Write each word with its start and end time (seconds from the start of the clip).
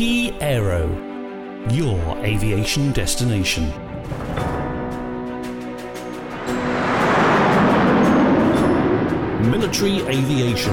Key 0.00 0.32
Aero, 0.40 0.88
your 1.72 2.24
aviation 2.24 2.90
destination. 2.92 3.68
Military 9.50 10.00
Aviation. 10.08 10.72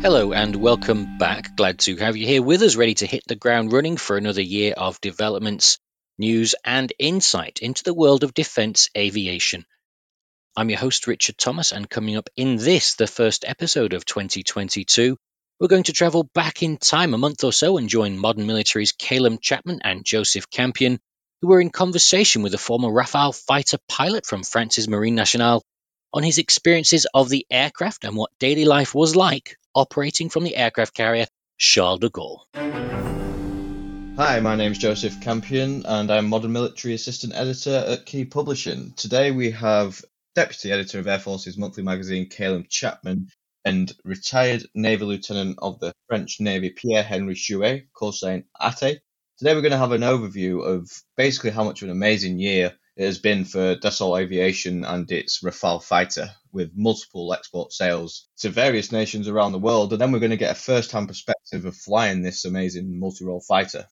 Hello 0.00 0.32
and 0.32 0.54
welcome 0.54 1.18
back. 1.18 1.56
Glad 1.56 1.80
to 1.80 1.96
have 1.96 2.16
you 2.16 2.24
here 2.24 2.40
with 2.40 2.62
us, 2.62 2.76
ready 2.76 2.94
to 2.94 3.06
hit 3.06 3.24
the 3.26 3.34
ground 3.34 3.72
running 3.72 3.96
for 3.96 4.16
another 4.16 4.40
year 4.40 4.74
of 4.76 5.00
developments, 5.00 5.80
news, 6.18 6.54
and 6.64 6.92
insight 7.00 7.58
into 7.62 7.82
the 7.82 7.94
world 7.94 8.22
of 8.22 8.32
defence 8.32 8.90
aviation. 8.96 9.64
I'm 10.56 10.70
your 10.70 10.78
host, 10.78 11.08
Richard 11.08 11.36
Thomas, 11.36 11.72
and 11.72 11.90
coming 11.90 12.16
up 12.16 12.30
in 12.36 12.58
this, 12.58 12.94
the 12.94 13.08
first 13.08 13.44
episode 13.44 13.92
of 13.92 14.04
2022, 14.04 15.18
we're 15.60 15.68
going 15.68 15.82
to 15.82 15.92
travel 15.92 16.22
back 16.22 16.62
in 16.62 16.76
time 16.76 17.14
a 17.14 17.18
month 17.18 17.42
or 17.42 17.52
so 17.52 17.78
and 17.78 17.88
join 17.88 18.16
Modern 18.16 18.46
Military's 18.46 18.92
Calum 18.92 19.38
Chapman 19.40 19.80
and 19.82 20.04
Joseph 20.04 20.48
Campion, 20.50 21.00
who 21.40 21.48
were 21.48 21.60
in 21.60 21.70
conversation 21.70 22.42
with 22.42 22.54
a 22.54 22.58
former 22.58 22.88
Rafale 22.88 23.34
fighter 23.34 23.78
pilot 23.88 24.24
from 24.24 24.44
France's 24.44 24.88
Marine 24.88 25.16
Nationale 25.16 25.64
on 26.14 26.22
his 26.22 26.38
experiences 26.38 27.08
of 27.12 27.28
the 27.28 27.44
aircraft 27.50 28.04
and 28.04 28.14
what 28.14 28.30
daily 28.38 28.66
life 28.66 28.94
was 28.94 29.16
like 29.16 29.56
operating 29.74 30.28
from 30.28 30.44
the 30.44 30.54
aircraft 30.56 30.94
carrier 30.94 31.26
Charles 31.58 31.98
de 32.00 32.08
Gaulle. 32.08 32.44
Hi, 34.16 34.38
my 34.40 34.54
name 34.54 34.72
is 34.72 34.78
Joseph 34.78 35.20
Campion, 35.20 35.84
and 35.86 36.10
I'm 36.10 36.28
Modern 36.28 36.52
Military 36.52 36.94
Assistant 36.94 37.34
Editor 37.34 37.84
at 37.88 38.06
Key 38.06 38.24
Publishing. 38.24 38.92
Today 38.92 39.32
we 39.32 39.50
have 39.50 40.04
Deputy 40.36 40.70
Editor 40.70 41.00
of 41.00 41.08
Air 41.08 41.18
Force's 41.18 41.58
monthly 41.58 41.82
magazine, 41.82 42.28
Calum 42.28 42.64
Chapman, 42.68 43.28
and 43.68 43.92
retired 44.02 44.64
Naval 44.74 45.08
Lieutenant 45.08 45.58
of 45.60 45.78
the 45.78 45.92
French 46.06 46.40
Navy, 46.40 46.70
Pierre 46.70 47.02
Henri 47.02 47.34
Chuet, 47.34 47.88
call 47.92 48.12
sign 48.12 48.44
Ate. 48.62 49.00
Today 49.36 49.54
we're 49.54 49.60
going 49.60 49.72
to 49.72 49.76
have 49.76 49.92
an 49.92 50.00
overview 50.00 50.64
of 50.64 50.90
basically 51.18 51.50
how 51.50 51.64
much 51.64 51.82
of 51.82 51.88
an 51.88 51.92
amazing 51.92 52.38
year 52.38 52.72
it 52.96 53.04
has 53.04 53.18
been 53.18 53.44
for 53.44 53.76
Dassault 53.76 54.18
Aviation 54.18 54.86
and 54.86 55.12
its 55.12 55.42
Rafale 55.42 55.82
fighter, 55.82 56.30
with 56.50 56.70
multiple 56.74 57.34
export 57.34 57.74
sales 57.74 58.26
to 58.38 58.48
various 58.48 58.90
nations 58.90 59.28
around 59.28 59.52
the 59.52 59.58
world. 59.58 59.92
And 59.92 60.00
then 60.00 60.12
we're 60.12 60.18
going 60.18 60.30
to 60.30 60.38
get 60.38 60.56
a 60.56 60.58
first 60.58 60.90
hand 60.90 61.08
perspective 61.08 61.66
of 61.66 61.76
flying 61.76 62.22
this 62.22 62.46
amazing 62.46 62.98
multi 62.98 63.26
role 63.26 63.42
fighter. 63.46 63.86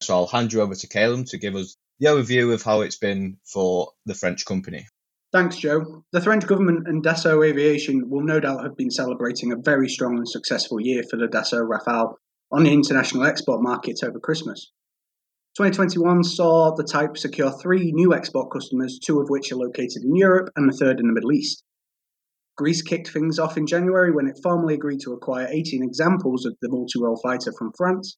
So 0.00 0.14
I'll 0.14 0.28
hand 0.28 0.52
you 0.52 0.60
over 0.60 0.76
to 0.76 0.86
Calum 0.86 1.24
to 1.24 1.38
give 1.38 1.56
us 1.56 1.76
the 1.98 2.06
overview 2.06 2.54
of 2.54 2.62
how 2.62 2.82
it's 2.82 2.98
been 2.98 3.38
for 3.44 3.90
the 4.06 4.14
French 4.14 4.44
company. 4.44 4.86
Thanks, 5.30 5.56
Joe. 5.56 6.04
The 6.12 6.22
French 6.22 6.46
government 6.46 6.88
and 6.88 7.04
Dassault 7.04 7.46
Aviation 7.46 8.08
will 8.08 8.22
no 8.22 8.40
doubt 8.40 8.62
have 8.62 8.76
been 8.78 8.90
celebrating 8.90 9.52
a 9.52 9.56
very 9.62 9.86
strong 9.86 10.16
and 10.16 10.26
successful 10.26 10.80
year 10.80 11.02
for 11.10 11.18
the 11.18 11.26
Dassault 11.26 11.68
Rafale 11.68 12.14
on 12.50 12.62
the 12.64 12.72
international 12.72 13.24
export 13.24 13.60
market 13.60 14.00
over 14.02 14.18
Christmas. 14.18 14.72
2021 15.58 16.24
saw 16.24 16.74
the 16.74 16.84
type 16.84 17.18
secure 17.18 17.50
three 17.50 17.92
new 17.92 18.14
export 18.14 18.50
customers, 18.50 18.98
two 18.98 19.20
of 19.20 19.28
which 19.28 19.52
are 19.52 19.56
located 19.56 20.02
in 20.02 20.16
Europe 20.16 20.48
and 20.56 20.66
the 20.66 20.76
third 20.76 20.98
in 20.98 21.06
the 21.06 21.12
Middle 21.12 21.32
East. 21.32 21.62
Greece 22.56 22.80
kicked 22.80 23.08
things 23.08 23.38
off 23.38 23.58
in 23.58 23.66
January 23.66 24.10
when 24.10 24.28
it 24.28 24.40
formally 24.42 24.72
agreed 24.74 25.00
to 25.00 25.12
acquire 25.12 25.46
18 25.50 25.82
examples 25.82 26.46
of 26.46 26.56
the 26.62 26.70
multi 26.70 26.98
role 26.98 27.20
fighter 27.22 27.52
from 27.58 27.72
France. 27.76 28.16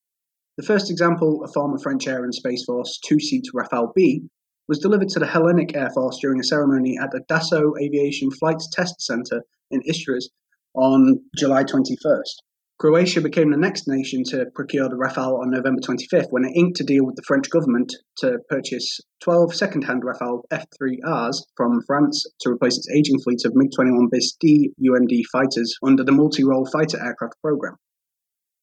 The 0.58 0.62
first 0.62 0.90
example, 0.92 1.42
a 1.44 1.48
former 1.52 1.78
French 1.78 2.06
Air 2.06 2.22
and 2.22 2.34
Space 2.34 2.64
Force 2.64 3.00
two 3.04 3.18
seat 3.18 3.46
Rafale 3.52 3.92
B, 3.96 4.28
was 4.70 4.78
delivered 4.78 5.08
to 5.08 5.18
the 5.18 5.26
Hellenic 5.26 5.74
Air 5.74 5.90
Force 5.90 6.18
during 6.20 6.38
a 6.38 6.44
ceremony 6.44 6.96
at 6.96 7.10
the 7.10 7.22
Dassault 7.28 7.72
Aviation 7.82 8.30
Flight 8.30 8.62
Test 8.70 9.02
Center 9.02 9.42
in 9.72 9.82
Istres 9.82 10.26
on 10.74 11.18
July 11.36 11.64
21st. 11.64 12.36
Croatia 12.78 13.20
became 13.20 13.50
the 13.50 13.56
next 13.56 13.88
nation 13.88 14.22
to 14.26 14.46
procure 14.54 14.88
the 14.88 14.94
Rafale 14.94 15.40
on 15.40 15.50
November 15.50 15.80
25th 15.80 16.28
when 16.30 16.44
it 16.44 16.52
inked 16.54 16.78
a 16.78 16.84
deal 16.84 17.04
with 17.04 17.16
the 17.16 17.24
French 17.26 17.50
government 17.50 17.92
to 18.18 18.38
purchase 18.48 19.00
12 19.24 19.56
second 19.56 19.82
hand 19.82 20.04
Rafale 20.04 20.44
F 20.52 20.66
3Rs 20.80 21.42
from 21.56 21.82
France 21.88 22.24
to 22.42 22.50
replace 22.50 22.78
its 22.78 22.88
aging 22.94 23.18
fleet 23.24 23.44
of 23.44 23.56
MiG 23.56 23.72
21 23.74 24.06
bis 24.12 24.36
D 24.38 24.70
UMD 24.80 25.22
fighters 25.32 25.74
under 25.82 26.04
the 26.04 26.12
multi 26.12 26.44
role 26.44 26.68
fighter 26.72 27.04
aircraft 27.04 27.34
program. 27.42 27.74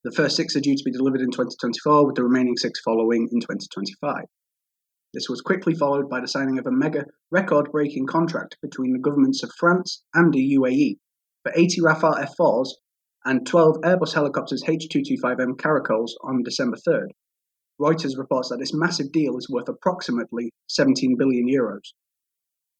The 0.06 0.12
first 0.12 0.38
six 0.38 0.56
are 0.56 0.62
due 0.62 0.78
to 0.78 0.84
be 0.85 0.91
delivered 0.91 1.19
in 1.19 1.31
2024, 1.31 2.06
with 2.06 2.16
the 2.16 2.24
remaining 2.24 2.56
six 2.56 2.79
following 2.79 3.28
in 3.29 3.41
2025. 3.41 4.24
This 5.13 5.29
was 5.29 5.41
quickly 5.41 5.73
followed 5.73 6.09
by 6.09 6.19
the 6.19 6.28
signing 6.28 6.59
of 6.59 6.68
a 6.68 6.72
mega 6.72 7.06
record 7.31 7.72
breaking 7.72 8.07
contract 8.07 8.57
between 8.62 8.94
the 8.94 9.00
governments 9.00 9.41
of 9.41 9.51
France 9.57 10.03
and 10.13 10.34
the 10.34 10.57
UAE 10.59 10.97
for 11.44 11.53
80 11.56 11.81
Rafale 11.81 12.22
F 12.22 12.35
4s 12.38 12.69
and 13.23 13.45
12 13.45 13.78
Airbus 13.84 14.13
helicopters 14.13 14.63
H225M 14.63 15.56
Caracals 15.57 16.12
on 16.23 16.44
December 16.44 16.78
3rd. 16.88 17.07
Reuters 17.79 18.18
reports 18.18 18.50
that 18.50 18.59
this 18.59 18.73
massive 18.73 19.12
deal 19.12 19.38
is 19.38 19.50
worth 19.50 19.69
approximately 19.69 20.51
17 20.68 21.16
billion 21.18 21.47
euros. 21.47 21.94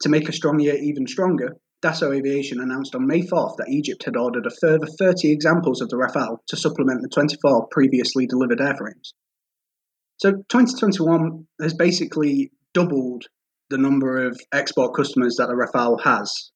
To 0.02 0.10
make 0.10 0.28
a 0.28 0.34
strong 0.34 0.60
year 0.60 0.76
even 0.76 1.08
stronger, 1.08 1.56
Dassault 1.82 2.16
Aviation 2.16 2.60
announced 2.60 2.96
on 2.96 3.08
May 3.08 3.22
4th 3.22 3.58
that 3.58 3.70
Egypt 3.70 4.04
had 4.04 4.18
ordered 4.18 4.46
a 4.46 4.56
further 4.60 4.88
30 5.00 5.32
examples 5.32 5.82
of 5.82 5.90
the 5.90 5.98
Rafale 5.98 6.40
to 6.48 6.58
supplement 6.58 7.02
the 7.02 7.10
24 7.10 7.68
previously 7.72 8.26
delivered 8.26 8.60
airframes. 8.60 9.14
So 10.18 10.32
2021 10.32 11.46
has 11.62 11.74
basically 11.74 12.52
doubled 12.74 13.26
the 13.70 13.78
number 13.78 14.26
of 14.26 14.40
export 14.52 14.96
customers 14.96 15.36
that 15.36 15.48
the 15.48 15.54
Rafale 15.54 16.02
has. 16.04 16.52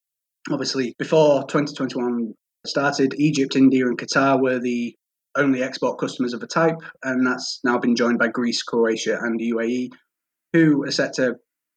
Obviously, 0.50 0.94
before 0.98 1.42
2021 1.42 2.34
started, 2.66 3.14
Egypt, 3.18 3.54
India, 3.54 3.86
and 3.86 3.96
Qatar 3.98 4.40
were 4.40 4.58
the 4.58 4.94
only 5.36 5.62
export 5.62 5.98
customers 5.98 6.34
of 6.34 6.40
the 6.40 6.46
type, 6.46 6.78
and 7.04 7.26
that's 7.26 7.60
now 7.64 7.78
been 7.78 7.94
joined 7.94 8.18
by 8.18 8.28
Greece, 8.28 8.62
Croatia, 8.62 9.18
and 9.20 9.38
the 9.38 9.50
UAE, 9.52 9.90
who 10.52 10.84
are 10.84 10.90
set 10.90 11.14
to 11.14 11.36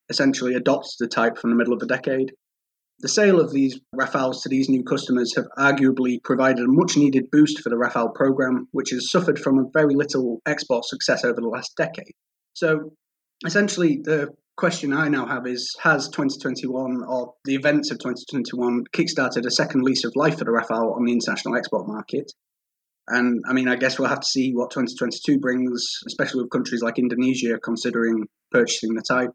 essentially 0.09 0.55
adopt 0.55 0.95
the 0.99 1.07
type 1.07 1.37
from 1.37 1.51
the 1.51 1.55
middle 1.55 1.73
of 1.73 1.79
the 1.79 1.85
decade. 1.85 2.33
The 2.99 3.09
sale 3.09 3.39
of 3.41 3.51
these 3.51 3.79
Rafales 3.93 4.41
to 4.43 4.49
these 4.49 4.69
new 4.69 4.83
customers 4.83 5.35
have 5.35 5.45
arguably 5.57 6.23
provided 6.23 6.63
a 6.63 6.71
much 6.71 6.95
needed 6.95 7.29
boost 7.31 7.61
for 7.61 7.69
the 7.69 7.75
Rafale 7.75 8.13
program, 8.13 8.67
which 8.71 8.91
has 8.91 9.11
suffered 9.11 9.37
from 9.37 9.59
a 9.59 9.69
very 9.73 9.93
little 9.93 10.41
export 10.45 10.85
success 10.85 11.25
over 11.25 11.41
the 11.41 11.47
last 11.47 11.75
decade. 11.75 12.13
So 12.53 12.93
essentially, 13.45 13.99
the 14.01 14.29
question 14.55 14.93
I 14.93 15.09
now 15.09 15.25
have 15.25 15.45
is 15.45 15.75
Has 15.81 16.07
2021 16.07 17.03
or 17.07 17.33
the 17.43 17.55
events 17.55 17.91
of 17.91 17.99
2021 17.99 18.85
kickstarted 18.93 19.45
a 19.45 19.51
second 19.51 19.83
lease 19.83 20.05
of 20.05 20.13
life 20.15 20.37
for 20.37 20.45
the 20.45 20.51
Rafale 20.51 20.95
on 20.95 21.03
the 21.03 21.11
international 21.11 21.57
export 21.57 21.87
market? 21.87 22.31
And 23.07 23.43
I 23.47 23.53
mean, 23.53 23.67
I 23.67 23.75
guess 23.75 23.99
we'll 23.99 24.09
have 24.09 24.21
to 24.21 24.27
see 24.27 24.51
what 24.53 24.71
2022 24.71 25.39
brings, 25.39 25.83
especially 26.07 26.43
with 26.43 26.51
countries 26.51 26.81
like 26.81 26.97
Indonesia 26.97 27.59
considering 27.61 28.27
purchasing 28.51 28.95
the 28.95 29.03
type. 29.07 29.31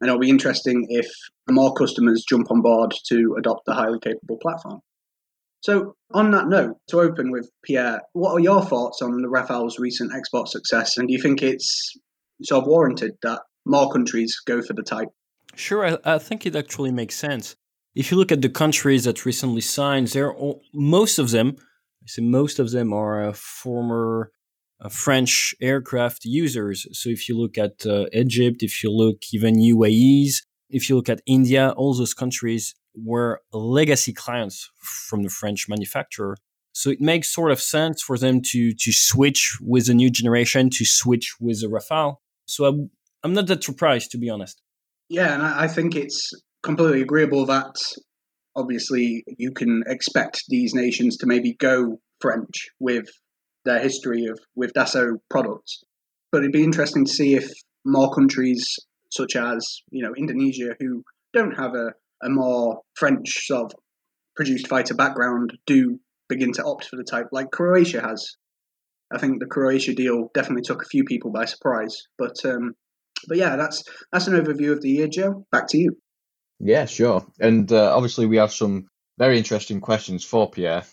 And 0.00 0.08
it'll 0.08 0.20
be 0.20 0.30
interesting 0.30 0.86
if 0.90 1.06
more 1.48 1.72
customers 1.74 2.24
jump 2.28 2.50
on 2.50 2.62
board 2.62 2.94
to 3.08 3.36
adopt 3.38 3.64
the 3.66 3.74
highly 3.74 3.98
capable 4.00 4.38
platform. 4.38 4.80
So, 5.60 5.94
on 6.12 6.30
that 6.32 6.48
note, 6.48 6.76
to 6.88 7.00
open 7.00 7.30
with 7.30 7.50
Pierre, 7.64 8.02
what 8.12 8.32
are 8.32 8.40
your 8.40 8.62
thoughts 8.62 9.00
on 9.00 9.22
the 9.22 9.28
Rafale's 9.28 9.78
recent 9.78 10.12
export 10.14 10.48
success? 10.48 10.98
And 10.98 11.08
do 11.08 11.14
you 11.14 11.22
think 11.22 11.42
it's 11.42 11.92
sort 12.42 12.62
of 12.62 12.68
warranted 12.68 13.12
that 13.22 13.40
more 13.64 13.90
countries 13.90 14.36
go 14.46 14.60
for 14.60 14.74
the 14.74 14.82
type? 14.82 15.08
Sure, 15.54 15.86
I, 15.86 16.16
I 16.16 16.18
think 16.18 16.44
it 16.44 16.54
actually 16.54 16.90
makes 16.90 17.14
sense. 17.14 17.56
If 17.94 18.10
you 18.10 18.18
look 18.18 18.32
at 18.32 18.42
the 18.42 18.50
countries 18.50 19.04
that 19.04 19.24
recently 19.24 19.62
signed, 19.62 20.08
there 20.08 20.34
most 20.74 21.18
of 21.18 21.30
them, 21.30 21.56
I 22.02 22.06
say 22.06 22.22
most 22.22 22.58
of 22.58 22.70
them 22.70 22.92
are 22.92 23.28
uh, 23.28 23.32
former 23.32 24.32
French 24.90 25.54
aircraft 25.60 26.24
users. 26.24 26.86
So 26.92 27.08
if 27.08 27.28
you 27.28 27.38
look 27.38 27.56
at 27.56 27.86
uh, 27.86 28.06
Egypt, 28.12 28.62
if 28.62 28.82
you 28.82 28.90
look 28.90 29.22
even 29.32 29.56
UAEs, 29.56 30.42
if 30.68 30.88
you 30.88 30.96
look 30.96 31.08
at 31.08 31.22
India, 31.26 31.70
all 31.76 31.94
those 31.94 32.14
countries 32.14 32.74
were 32.94 33.40
legacy 33.52 34.12
clients 34.12 34.70
from 34.78 35.22
the 35.22 35.30
French 35.30 35.68
manufacturer. 35.68 36.36
So 36.72 36.90
it 36.90 37.00
makes 37.00 37.30
sort 37.30 37.52
of 37.52 37.60
sense 37.60 38.02
for 38.02 38.18
them 38.18 38.40
to 38.50 38.72
to 38.72 38.92
switch 38.92 39.56
with 39.60 39.88
a 39.88 39.94
new 39.94 40.10
generation, 40.10 40.70
to 40.70 40.84
switch 40.84 41.36
with 41.40 41.62
a 41.62 41.66
Rafale. 41.66 42.16
So 42.46 42.64
I'm, 42.64 42.90
I'm 43.22 43.32
not 43.32 43.46
that 43.46 43.62
surprised, 43.62 44.10
to 44.10 44.18
be 44.18 44.28
honest. 44.28 44.60
Yeah, 45.08 45.34
and 45.34 45.42
I 45.42 45.68
think 45.68 45.94
it's 45.94 46.32
completely 46.62 47.02
agreeable 47.02 47.46
that 47.46 47.76
obviously 48.56 49.24
you 49.38 49.52
can 49.52 49.84
expect 49.86 50.44
these 50.48 50.74
nations 50.74 51.16
to 51.18 51.26
maybe 51.26 51.54
go 51.54 52.00
French 52.20 52.68
with 52.80 53.06
their 53.64 53.80
history 53.80 54.26
of 54.26 54.38
with 54.54 54.72
Dassault 54.72 55.18
products. 55.30 55.82
But 56.30 56.38
it'd 56.38 56.52
be 56.52 56.64
interesting 56.64 57.04
to 57.04 57.12
see 57.12 57.34
if 57.34 57.50
more 57.84 58.12
countries, 58.14 58.64
such 59.10 59.36
as 59.36 59.82
you 59.90 60.02
know 60.02 60.14
Indonesia, 60.16 60.74
who 60.80 61.02
don't 61.32 61.56
have 61.56 61.74
a, 61.74 61.92
a 62.22 62.28
more 62.28 62.80
French 62.96 63.46
sort 63.46 63.72
of 63.72 63.80
produced 64.36 64.68
fighter 64.68 64.94
background, 64.94 65.52
do 65.66 65.98
begin 66.28 66.52
to 66.52 66.64
opt 66.64 66.86
for 66.86 66.96
the 66.96 67.04
type, 67.04 67.26
like 67.32 67.50
Croatia 67.50 68.00
has. 68.00 68.36
I 69.12 69.18
think 69.18 69.38
the 69.38 69.46
Croatia 69.46 69.94
deal 69.94 70.30
definitely 70.34 70.62
took 70.62 70.82
a 70.82 70.88
few 70.88 71.04
people 71.04 71.30
by 71.30 71.44
surprise. 71.44 72.02
But 72.18 72.44
um, 72.44 72.74
but 73.28 73.36
yeah, 73.36 73.56
that's 73.56 73.84
that's 74.12 74.26
an 74.26 74.34
overview 74.34 74.72
of 74.72 74.82
the 74.82 74.90
year, 74.90 75.08
Joe. 75.08 75.46
Back 75.52 75.68
to 75.68 75.78
you. 75.78 75.96
Yeah, 76.60 76.86
sure. 76.86 77.26
And 77.40 77.70
uh, 77.70 77.94
obviously, 77.94 78.26
we 78.26 78.38
have 78.38 78.52
some 78.52 78.86
very 79.18 79.38
interesting 79.38 79.80
questions 79.80 80.24
for 80.24 80.50
Pierre, 80.50 80.84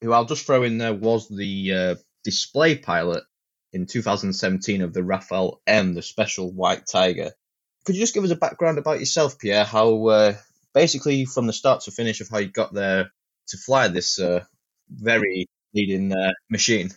who 0.00 0.12
I'll 0.12 0.24
just 0.24 0.46
throw 0.46 0.62
in 0.62 0.78
there 0.78 0.94
was 0.94 1.28
the 1.28 1.74
uh, 1.74 1.94
display 2.24 2.76
pilot 2.76 3.24
in 3.72 3.86
2017 3.86 4.82
of 4.82 4.92
the 4.92 5.00
Rafale 5.00 5.58
M, 5.66 5.94
the 5.94 6.02
Special 6.02 6.50
White 6.52 6.86
Tiger. 6.90 7.32
Could 7.84 7.94
you 7.94 8.02
just 8.02 8.14
give 8.14 8.24
us 8.24 8.30
a 8.30 8.36
background 8.36 8.78
about 8.78 9.00
yourself, 9.00 9.38
Pierre? 9.38 9.64
How 9.64 10.06
uh, 10.08 10.34
basically 10.74 11.24
from 11.24 11.46
the 11.46 11.52
start 11.52 11.82
to 11.82 11.90
finish 11.90 12.20
of 12.20 12.28
how 12.28 12.38
you 12.38 12.48
got 12.48 12.72
there 12.72 13.10
to 13.48 13.56
fly 13.56 13.88
this 13.88 14.18
uh, 14.18 14.44
very 14.90 15.46
leading 15.74 16.12
uh, 16.12 16.32
machine? 16.50 16.90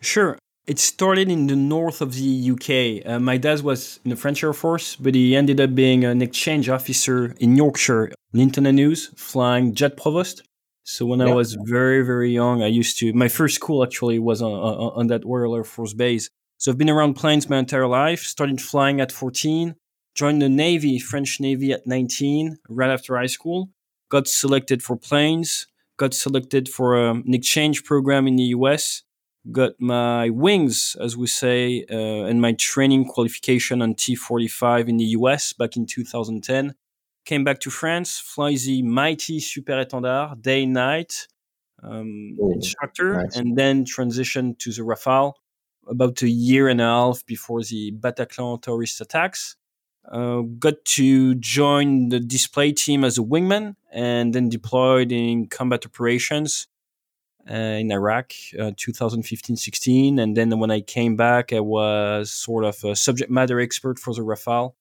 Sure. 0.00 0.38
It 0.66 0.78
started 0.78 1.28
in 1.28 1.46
the 1.46 1.56
north 1.56 2.00
of 2.00 2.14
the 2.14 2.50
UK. 2.52 3.06
Uh, 3.06 3.20
my 3.20 3.36
dad 3.36 3.60
was 3.60 4.00
in 4.02 4.10
the 4.10 4.16
French 4.16 4.42
Air 4.42 4.54
Force, 4.54 4.96
but 4.96 5.14
he 5.14 5.36
ended 5.36 5.60
up 5.60 5.74
being 5.74 6.04
an 6.04 6.22
exchange 6.22 6.70
officer 6.70 7.34
in 7.38 7.54
Yorkshire, 7.54 8.12
Linton-on-Ouse, 8.32 9.10
flying 9.14 9.74
jet 9.74 9.98
provost. 9.98 10.42
So 10.84 11.06
when 11.06 11.20
yeah. 11.20 11.28
I 11.28 11.34
was 11.34 11.54
very, 11.54 12.04
very 12.04 12.30
young, 12.30 12.62
I 12.62 12.66
used 12.66 12.98
to, 12.98 13.12
my 13.14 13.28
first 13.28 13.56
school 13.56 13.82
actually 13.82 14.18
was 14.18 14.42
on, 14.42 14.52
on, 14.52 14.92
on 14.94 15.06
that 15.08 15.24
Royal 15.24 15.56
Air 15.56 15.64
Force 15.64 15.94
base. 15.94 16.28
So 16.58 16.70
I've 16.70 16.78
been 16.78 16.90
around 16.90 17.14
planes 17.14 17.48
my 17.48 17.58
entire 17.58 17.88
life, 17.88 18.20
started 18.20 18.60
flying 18.60 19.00
at 19.00 19.10
14, 19.10 19.74
joined 20.14 20.42
the 20.42 20.48
Navy, 20.48 20.98
French 20.98 21.40
Navy 21.40 21.72
at 21.72 21.86
19, 21.86 22.58
right 22.68 22.90
after 22.90 23.16
high 23.16 23.26
school, 23.26 23.70
got 24.10 24.28
selected 24.28 24.82
for 24.82 24.96
planes, 24.96 25.66
got 25.96 26.12
selected 26.12 26.68
for 26.68 26.96
um, 26.98 27.24
an 27.26 27.34
exchange 27.34 27.84
program 27.84 28.26
in 28.26 28.36
the 28.36 28.44
US, 28.44 29.02
got 29.50 29.72
my 29.80 30.30
wings, 30.30 30.96
as 31.00 31.16
we 31.16 31.26
say, 31.26 31.84
uh, 31.90 32.24
and 32.28 32.40
my 32.40 32.52
training 32.52 33.06
qualification 33.06 33.82
on 33.82 33.94
T45 33.94 34.88
in 34.88 34.98
the 34.98 35.04
US 35.06 35.52
back 35.54 35.76
in 35.76 35.86
2010. 35.86 36.74
Came 37.24 37.44
back 37.44 37.60
to 37.60 37.70
France, 37.70 38.18
fly 38.18 38.54
the 38.54 38.82
mighty 38.82 39.40
Super 39.40 39.82
Étendard 39.82 40.42
day 40.42 40.66
night 40.66 41.26
um, 41.82 42.36
Ooh, 42.40 42.52
instructor, 42.52 43.22
nice. 43.22 43.36
and 43.36 43.56
then 43.56 43.84
transitioned 43.84 44.58
to 44.58 44.72
the 44.72 44.82
Rafale 44.82 45.34
about 45.86 46.22
a 46.22 46.28
year 46.28 46.68
and 46.68 46.80
a 46.80 46.84
half 46.84 47.24
before 47.26 47.62
the 47.62 47.92
Bataclan 47.92 48.62
terrorist 48.62 49.00
attacks. 49.00 49.56
Uh, 50.10 50.42
got 50.58 50.84
to 50.84 51.34
join 51.36 52.10
the 52.10 52.20
display 52.20 52.72
team 52.72 53.04
as 53.04 53.16
a 53.16 53.22
wingman 53.22 53.74
and 53.90 54.34
then 54.34 54.48
deployed 54.50 55.10
in 55.12 55.46
combat 55.46 55.86
operations 55.86 56.68
uh, 57.50 57.54
in 57.54 57.90
Iraq, 57.90 58.32
uh, 58.58 58.72
2015-16. 58.72 60.20
And 60.20 60.36
then 60.36 60.58
when 60.58 60.70
I 60.70 60.80
came 60.82 61.16
back, 61.16 61.52
I 61.52 61.60
was 61.60 62.30
sort 62.30 62.64
of 62.64 62.82
a 62.84 62.94
subject 62.94 63.30
matter 63.30 63.60
expert 63.60 63.98
for 63.98 64.12
the 64.12 64.20
Rafale. 64.20 64.74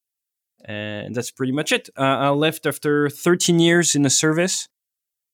And 0.65 1.13
that's 1.13 1.31
pretty 1.31 1.51
much 1.51 1.71
it. 1.71 1.89
Uh, 1.97 2.01
I 2.01 2.29
left 2.29 2.65
after 2.65 3.09
13 3.09 3.59
years 3.59 3.95
in 3.95 4.03
the 4.03 4.09
service 4.09 4.67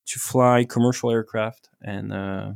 to 0.07 0.19
fly 0.19 0.65
commercial 0.65 1.11
aircraft, 1.11 1.69
and 1.81 2.11
uh, 2.11 2.53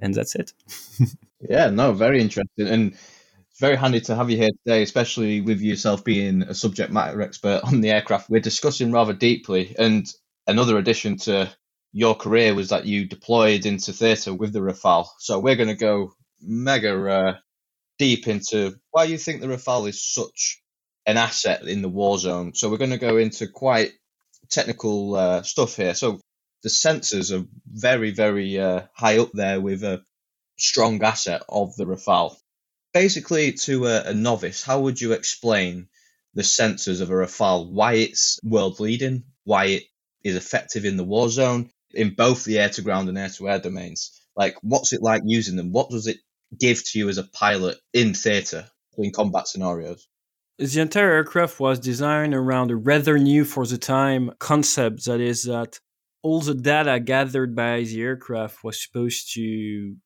and 0.00 0.14
that's 0.14 0.34
it. 0.34 0.52
yeah, 1.40 1.70
no, 1.70 1.92
very 1.92 2.20
interesting, 2.20 2.68
and 2.68 2.92
it's 2.92 3.60
very 3.60 3.76
handy 3.76 4.00
to 4.02 4.14
have 4.14 4.30
you 4.30 4.36
here 4.36 4.50
today, 4.64 4.82
especially 4.82 5.40
with 5.40 5.60
yourself 5.60 6.04
being 6.04 6.42
a 6.42 6.54
subject 6.54 6.92
matter 6.92 7.22
expert 7.22 7.62
on 7.64 7.80
the 7.80 7.90
aircraft. 7.90 8.28
We're 8.28 8.40
discussing 8.40 8.92
rather 8.92 9.14
deeply, 9.14 9.74
and 9.78 10.06
another 10.46 10.76
addition 10.76 11.16
to 11.18 11.50
your 11.92 12.14
career 12.14 12.54
was 12.54 12.68
that 12.68 12.86
you 12.86 13.06
deployed 13.06 13.66
into 13.66 13.92
theatre 13.92 14.34
with 14.34 14.52
the 14.52 14.60
Rafale. 14.60 15.08
So 15.18 15.38
we're 15.38 15.56
going 15.56 15.68
to 15.68 15.74
go 15.74 16.12
mega 16.40 17.10
uh, 17.10 17.36
deep 17.98 18.28
into 18.28 18.76
why 18.90 19.04
you 19.04 19.18
think 19.18 19.40
the 19.40 19.48
Rafale 19.48 19.88
is 19.88 20.02
such 20.02 20.62
an 21.06 21.16
asset 21.16 21.62
in 21.66 21.82
the 21.82 21.88
war 21.88 22.18
zone. 22.18 22.54
So 22.54 22.68
we're 22.68 22.78
going 22.78 22.90
to 22.90 22.98
go 22.98 23.16
into 23.16 23.46
quite 23.46 23.92
technical 24.50 25.14
uh, 25.14 25.42
stuff 25.42 25.76
here. 25.76 25.94
So 25.94 26.20
the 26.62 26.68
sensors 26.68 27.36
are 27.36 27.46
very, 27.66 28.10
very 28.10 28.58
uh, 28.58 28.82
high 28.94 29.18
up 29.18 29.30
there 29.32 29.60
with 29.60 29.82
a 29.82 30.02
strong 30.58 31.02
asset 31.02 31.42
of 31.48 31.74
the 31.76 31.84
Rafale. 31.84 32.36
Basically, 32.92 33.52
to 33.52 33.86
a, 33.86 34.02
a 34.06 34.14
novice, 34.14 34.62
how 34.62 34.80
would 34.80 35.00
you 35.00 35.12
explain 35.12 35.88
the 36.34 36.42
sensors 36.42 37.00
of 37.00 37.10
a 37.10 37.14
Rafale? 37.14 37.70
Why 37.70 37.94
it's 37.94 38.38
world 38.42 38.80
leading? 38.80 39.24
Why 39.44 39.66
it 39.66 39.84
is 40.22 40.36
effective 40.36 40.84
in 40.84 40.96
the 40.96 41.04
war 41.04 41.28
zone? 41.28 41.70
in 41.92 42.14
both 42.14 42.44
the 42.44 42.58
air 42.58 42.68
to 42.70 42.82
ground 42.82 43.08
and 43.08 43.18
air 43.18 43.28
to 43.28 43.48
air 43.48 43.58
domains. 43.58 44.20
Like, 44.36 44.56
what's 44.62 44.92
it 44.92 45.02
like 45.02 45.22
using 45.24 45.56
them? 45.56 45.72
What 45.72 45.90
does 45.90 46.06
it 46.06 46.18
give 46.58 46.84
to 46.84 46.98
you 46.98 47.08
as 47.08 47.18
a 47.18 47.24
pilot 47.24 47.78
in 47.92 48.14
theatre 48.14 48.68
in 48.96 49.12
combat 49.12 49.48
scenarios? 49.48 50.06
The 50.60 50.80
entire 50.80 51.10
aircraft 51.10 51.58
was 51.58 51.78
designed 51.78 52.34
around 52.34 52.70
a 52.70 52.76
rather 52.76 53.18
new 53.18 53.44
for 53.44 53.66
the 53.66 53.78
time 53.78 54.30
concept 54.38 55.06
that 55.06 55.20
is 55.20 55.44
that 55.44 55.80
all 56.22 56.40
the 56.40 56.54
data 56.54 57.00
gathered 57.00 57.56
by 57.56 57.80
the 57.82 58.02
aircraft 58.02 58.62
was 58.62 58.82
supposed 58.82 59.32
to 59.34 59.96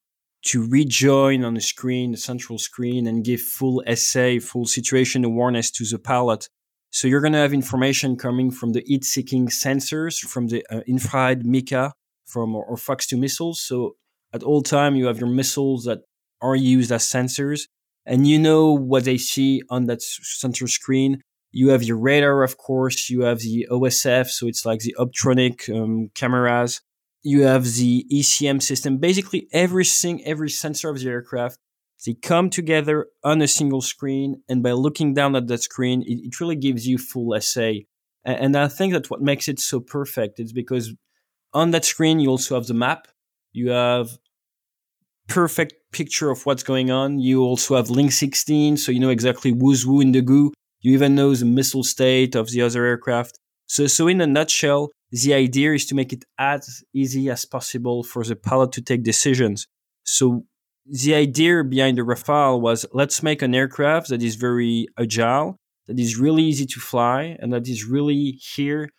to 0.46 0.68
rejoin 0.68 1.42
on 1.44 1.54
the 1.54 1.60
screen, 1.60 2.12
the 2.12 2.18
central 2.18 2.58
screen, 2.58 3.06
and 3.06 3.24
give 3.24 3.40
full 3.40 3.82
essay, 3.86 4.38
full 4.38 4.66
situation 4.66 5.24
awareness 5.24 5.70
to 5.70 5.84
the 5.84 5.98
pilot 5.98 6.48
so 6.94 7.08
you're 7.08 7.20
going 7.20 7.32
to 7.32 7.40
have 7.40 7.52
information 7.52 8.16
coming 8.16 8.52
from 8.52 8.70
the 8.70 8.80
heat-seeking 8.86 9.48
sensors, 9.48 10.20
from 10.20 10.46
the 10.46 10.64
uh, 10.70 10.82
infrared 10.86 11.44
Mica, 11.44 11.92
from 12.24 12.54
or, 12.54 12.64
or 12.64 12.76
Fox 12.76 13.08
2 13.08 13.16
missiles. 13.16 13.60
So 13.60 13.96
at 14.32 14.44
all 14.44 14.62
time, 14.62 14.94
you 14.94 15.06
have 15.06 15.18
your 15.18 15.28
missiles 15.28 15.86
that 15.86 16.02
are 16.40 16.54
used 16.54 16.92
as 16.92 17.02
sensors, 17.02 17.62
and 18.06 18.26
you 18.26 18.38
know 18.38 18.72
what 18.72 19.04
they 19.04 19.18
see 19.18 19.62
on 19.70 19.86
that 19.86 20.02
center 20.02 20.66
screen. 20.66 21.20
You 21.52 21.70
have 21.70 21.82
your 21.82 21.96
radar, 21.96 22.42
of 22.42 22.56
course. 22.56 23.08
You 23.08 23.22
have 23.22 23.40
the 23.40 23.66
OSF, 23.70 24.28
so 24.28 24.46
it's 24.46 24.66
like 24.66 24.80
the 24.80 24.96
optronic 24.98 25.68
um, 25.74 26.10
cameras. 26.14 26.80
You 27.22 27.42
have 27.42 27.64
the 27.64 28.06
ECM 28.12 28.60
system. 28.60 28.98
Basically, 28.98 29.48
everything, 29.52 30.24
every 30.24 30.50
sensor 30.50 30.90
of 30.90 30.98
the 30.98 31.08
aircraft 31.08 31.58
they 32.04 32.14
come 32.14 32.50
together 32.50 33.06
on 33.22 33.40
a 33.40 33.48
single 33.48 33.80
screen, 33.80 34.42
and 34.48 34.62
by 34.62 34.72
looking 34.72 35.14
down 35.14 35.36
at 35.36 35.46
that 35.46 35.62
screen, 35.62 36.02
it, 36.02 36.26
it 36.26 36.40
really 36.40 36.56
gives 36.56 36.86
you 36.86 36.98
full 36.98 37.38
SA. 37.40 37.72
And, 38.24 38.38
and 38.38 38.56
I 38.56 38.68
think 38.68 38.92
that 38.92 39.10
what 39.10 39.22
makes 39.22 39.48
it 39.48 39.58
so 39.58 39.80
perfect 39.80 40.38
is 40.38 40.52
because 40.52 40.92
on 41.52 41.70
that 41.70 41.84
screen 41.84 42.20
you 42.20 42.28
also 42.28 42.56
have 42.56 42.66
the 42.66 42.74
map, 42.74 43.08
you 43.52 43.70
have 43.70 44.18
perfect 45.28 45.74
picture 45.94 46.30
of 46.30 46.44
what's 46.44 46.62
going 46.62 46.90
on. 46.90 47.18
You 47.18 47.42
also 47.42 47.76
have 47.76 47.88
Link 47.88 48.12
16, 48.12 48.76
so 48.76 48.92
you 48.92 49.00
know 49.00 49.10
exactly 49.10 49.52
who's 49.58 49.82
who 49.84 50.00
in 50.00 50.12
the 50.12 50.22
goo. 50.22 50.52
You 50.80 50.92
even 50.92 51.14
know 51.14 51.34
the 51.34 51.46
missile 51.46 51.84
state 51.84 52.34
of 52.34 52.50
the 52.50 52.60
other 52.62 52.84
aircraft. 52.84 53.38
So, 53.66 53.86
so 53.86 54.08
in 54.08 54.20
a 54.20 54.26
nutshell, 54.26 54.90
the 55.10 55.32
idea 55.32 55.72
is 55.72 55.86
to 55.86 55.94
make 55.94 56.12
it 56.12 56.24
as 56.38 56.82
easy 56.92 57.30
as 57.30 57.44
possible 57.44 58.02
for 58.02 58.22
the 58.24 58.36
pilot 58.36 58.72
to 58.72 58.82
take 58.82 59.02
decisions. 59.02 59.66
So 60.02 60.44
the 60.84 61.14
idea 61.14 61.64
behind 61.64 61.96
the 61.96 62.02
Rafale 62.02 62.60
was 62.60 62.84
let's 62.92 63.22
make 63.22 63.40
an 63.40 63.54
aircraft 63.54 64.08
that 64.08 64.22
is 64.22 64.34
very 64.34 64.86
agile, 64.98 65.56
that 65.86 65.98
is 65.98 66.18
really 66.18 66.42
easy 66.42 66.66
to 66.66 66.80
fly, 66.80 67.36
and 67.40 67.52
that 67.52 67.66
is 67.68 67.86
really 67.86 68.38
here 68.54 68.90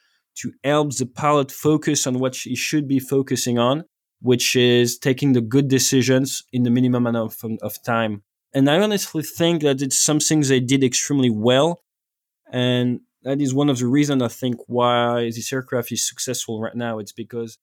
to 0.41 0.51
help 0.63 0.95
the 0.95 1.05
pilot 1.05 1.51
focus 1.51 2.07
on 2.07 2.19
what 2.19 2.35
he 2.35 2.55
should 2.55 2.87
be 2.87 2.99
focusing 2.99 3.57
on, 3.59 3.83
which 4.22 4.55
is 4.55 4.98
taking 4.98 5.34
the 5.34 5.41
good 5.41 5.67
decisions 5.67 6.43
in 6.51 6.63
the 6.63 6.69
minimum 6.69 7.07
amount 7.07 7.36
of, 7.43 7.51
of 7.62 7.81
time. 7.84 8.24
And 8.53 8.69
I 8.69 8.79
honestly 8.79 9.22
think 9.22 9.62
that 9.63 9.81
it's 9.81 10.00
something 10.00 10.41
they 10.41 10.62
did 10.62 10.84
extremely 10.84 11.29
well. 11.29 11.81
And 12.51 13.01
that 13.24 13.41
is 13.41 13.53
one 13.53 13.69
of 13.69 13.79
the 13.79 13.88
reasons 13.88 14.22
I 14.22 14.27
think 14.29 14.57
why 14.67 15.25
this 15.25 15.51
aircraft 15.51 15.91
is 15.91 16.07
successful 16.07 16.62
right 16.62 16.75
now. 16.75 17.00
It's 17.00 17.12
because 17.12 17.57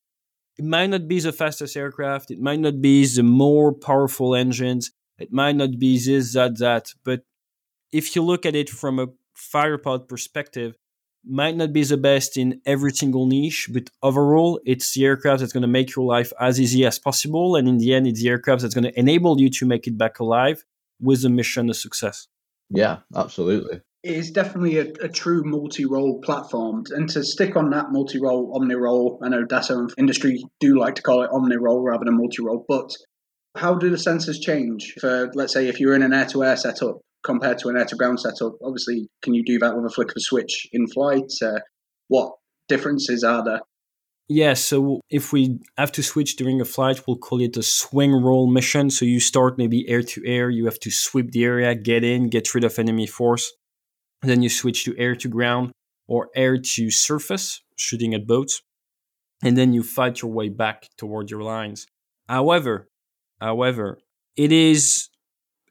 it 0.59 0.65
might 0.65 0.89
not 0.89 1.09
be 1.09 1.21
the 1.21 1.33
fastest 1.33 1.77
aircraft. 1.77 2.31
It 2.31 2.41
might 2.41 2.61
not 2.61 2.83
be 2.83 3.07
the 3.07 3.23
more 3.23 3.73
powerful 3.73 4.35
engines. 4.35 4.93
It 5.19 5.33
might 5.33 5.57
not 5.57 5.79
be 5.79 5.99
this, 5.99 6.35
that, 6.35 6.59
that. 6.59 6.93
But 7.05 7.23
if 7.91 8.15
you 8.15 8.23
look 8.23 8.45
at 8.45 8.55
it 8.55 8.69
from 8.69 8.99
a 8.99 9.07
firepod 9.37 10.09
perspective, 10.09 10.77
might 11.25 11.57
not 11.57 11.73
be 11.73 11.85
the 11.85 11.97
best 11.97 12.37
in 12.37 12.61
every 12.67 12.93
single 12.93 13.27
niche, 13.27 13.69
but 13.73 13.91
overall, 14.03 14.61
it's 14.65 14.95
the 14.95 15.05
aircraft 15.05 15.41
that's 15.41 15.53
going 15.53 15.63
to 15.63 15.69
make 15.69 15.95
your 15.95 16.05
life 16.05 16.33
as 16.41 16.61
easy 16.61 16.85
as 16.85 16.99
possible. 16.99 17.57
And 17.57 17.69
in 17.69 17.79
the 17.79 17.95
end, 17.95 18.07
it's 18.07 18.23
the 18.23 18.29
aircraft 18.29 18.63
that's 18.63 18.75
going 18.75 18.85
to 18.85 18.99
enable 18.99 19.41
you 19.41 19.51
to 19.51 19.67
make 19.67 19.87
it 19.87 19.97
back 19.97 20.19
alive 20.19 20.65
with 21.01 21.23
the 21.23 21.29
mission 21.29 21.71
a 21.71 21.75
success. 21.75 22.29
Yeah, 22.71 22.99
absolutely 23.15 23.81
it 24.03 24.17
is 24.17 24.31
definitely 24.31 24.79
a, 24.79 24.87
a 25.01 25.09
true 25.09 25.43
multi-role 25.45 26.21
platform. 26.23 26.85
And 26.91 27.09
to 27.11 27.23
stick 27.23 27.57
on 27.57 27.71
that 27.71 27.93
multi-role, 27.93 28.53
omni-role, 28.57 29.21
I 29.23 29.29
know 29.29 29.45
Dassault 29.45 29.79
and 29.79 29.95
industry 29.97 30.43
do 30.59 30.79
like 30.79 30.97
to 30.97 31.03
call 31.03 31.23
it 31.23 31.31
omni-role 31.33 31.83
rather 31.83 32.05
than 32.05 32.17
multi-role, 32.17 32.65
but 32.69 32.91
how 33.57 33.75
do 33.75 33.91
the 33.91 33.97
sensors 33.97 34.41
change 34.41 34.95
for, 35.01 35.31
let's 35.35 35.53
say, 35.53 35.69
if 35.69 35.79
you're 35.79 35.95
in 35.95 36.03
an 36.03 36.13
air-to-air 36.13 36.57
setup 36.57 37.01
compared 37.25 37.59
to 37.59 37.69
an 37.69 37.77
air-to-ground 37.77 38.21
setup? 38.21 38.55
Obviously, 38.63 39.09
can 39.23 39.35
you 39.35 39.45
do 39.45 39.59
that 39.59 39.77
with 39.77 39.85
a 39.85 39.91
flick 39.91 40.11
of 40.11 40.17
a 40.17 40.21
switch 40.21 40.67
in 40.73 40.87
flight? 40.87 41.31
Uh, 41.43 41.61
what 42.09 42.35
differences 42.69 43.25
are 43.25 43.45
there? 43.45 43.61
Yeah, 44.29 44.55
so 44.55 45.01
if 45.11 45.33
we 45.33 45.59
have 45.77 45.93
to 45.93 46.03
switch 46.03 46.37
during 46.37 46.61
a 46.61 46.65
flight, 46.65 47.03
we'll 47.07 47.19
call 47.19 47.41
it 47.41 47.57
a 47.57 47.63
swing 47.63 48.13
roll 48.13 48.51
mission. 48.51 48.89
So 48.89 49.05
you 49.05 49.21
start 49.21 49.59
maybe 49.59 49.89
air 49.89 50.03
to 50.03 50.23
air, 50.27 50.49
you 50.49 50.65
have 50.65 50.79
to 50.81 50.91
sweep 50.91 51.33
the 51.33 51.45
area, 51.45 51.75
get 51.75 52.05
in, 52.05 52.31
get 52.31 52.55
rid 52.55 52.65
of 52.65 52.79
enemy 52.79 53.07
force. 53.07 53.53
Then 54.23 54.43
you 54.43 54.49
switch 54.49 54.85
to 54.85 54.97
air 54.97 55.17
to 55.17 55.29
ground 55.29 55.73
or 56.07 56.31
air 56.35 56.57
to 56.57 56.91
surface, 56.91 57.61
shooting 57.77 58.15
at 58.15 58.27
boats. 58.27 58.63
And 59.43 59.59
then 59.59 59.73
you 59.73 59.83
fight 59.83 60.23
your 60.23 60.31
way 60.31 60.49
back 60.49 60.89
toward 60.97 61.31
your 61.31 61.43
lines. 61.43 61.87
However, 62.29 62.89
however, 63.41 63.99
it 64.37 64.53
is 64.53 65.09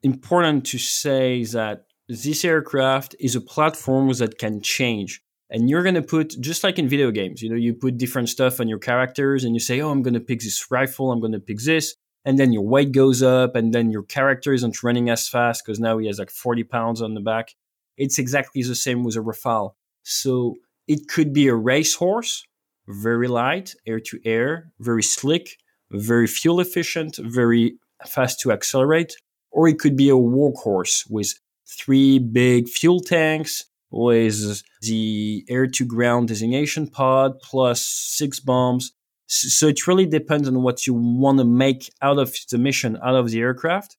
important 0.03 0.65
to 0.67 0.77
say 0.77 1.43
that 1.45 1.85
this 2.07 2.43
aircraft 2.43 3.15
is 3.19 3.35
a 3.35 3.41
platform 3.41 4.11
that 4.13 4.37
can 4.37 4.61
change. 4.61 5.21
And 5.49 5.69
you're 5.69 5.83
going 5.83 5.95
to 5.95 6.01
put, 6.01 6.39
just 6.39 6.63
like 6.63 6.79
in 6.79 6.87
video 6.87 7.11
games, 7.11 7.41
you 7.41 7.49
know, 7.49 7.55
you 7.55 7.73
put 7.73 7.97
different 7.97 8.29
stuff 8.29 8.59
on 8.59 8.67
your 8.67 8.79
characters 8.79 9.43
and 9.43 9.53
you 9.53 9.59
say, 9.59 9.81
oh, 9.81 9.89
I'm 9.89 10.01
going 10.01 10.13
to 10.13 10.19
pick 10.19 10.39
this 10.39 10.71
rifle, 10.71 11.11
I'm 11.11 11.19
going 11.19 11.33
to 11.33 11.39
pick 11.39 11.59
this. 11.59 11.95
And 12.23 12.39
then 12.39 12.53
your 12.53 12.63
weight 12.63 12.91
goes 12.91 13.21
up 13.21 13.55
and 13.55 13.73
then 13.73 13.91
your 13.91 14.03
character 14.03 14.53
isn't 14.53 14.83
running 14.83 15.09
as 15.09 15.27
fast 15.27 15.63
because 15.65 15.79
now 15.79 15.97
he 15.97 16.07
has 16.07 16.19
like 16.19 16.29
40 16.29 16.63
pounds 16.63 17.01
on 17.01 17.15
the 17.15 17.19
back. 17.21 17.55
It's 17.97 18.19
exactly 18.19 18.61
the 18.63 18.75
same 18.75 19.03
with 19.03 19.15
a 19.15 19.19
Rafale. 19.19 19.71
So 20.03 20.55
it 20.87 21.07
could 21.07 21.33
be 21.33 21.47
a 21.47 21.55
racehorse, 21.55 22.45
very 22.87 23.27
light, 23.27 23.73
air 23.85 23.99
to 23.99 24.19
air, 24.23 24.71
very 24.79 25.03
slick, 25.03 25.57
very 25.91 26.27
fuel 26.27 26.59
efficient, 26.59 27.17
very 27.17 27.77
fast 28.05 28.39
to 28.41 28.51
accelerate, 28.51 29.15
or 29.51 29.67
it 29.67 29.79
could 29.79 29.95
be 29.95 30.09
a 30.09 30.13
workhorse 30.13 31.09
with 31.09 31.33
three 31.67 32.19
big 32.19 32.67
fuel 32.67 32.99
tanks, 32.99 33.65
with 33.91 34.63
the 34.81 35.43
air 35.49 35.67
to 35.67 35.85
ground 35.85 36.29
designation 36.29 36.87
pod 36.87 37.39
plus 37.41 37.85
six 37.85 38.39
bombs. 38.39 38.93
So 39.27 39.67
it 39.67 39.87
really 39.87 40.05
depends 40.05 40.47
on 40.47 40.61
what 40.61 40.87
you 40.87 40.93
want 40.93 41.37
to 41.39 41.45
make 41.45 41.91
out 42.01 42.19
of 42.19 42.35
the 42.49 42.57
mission, 42.57 42.97
out 43.03 43.15
of 43.15 43.29
the 43.29 43.39
aircraft. 43.39 43.97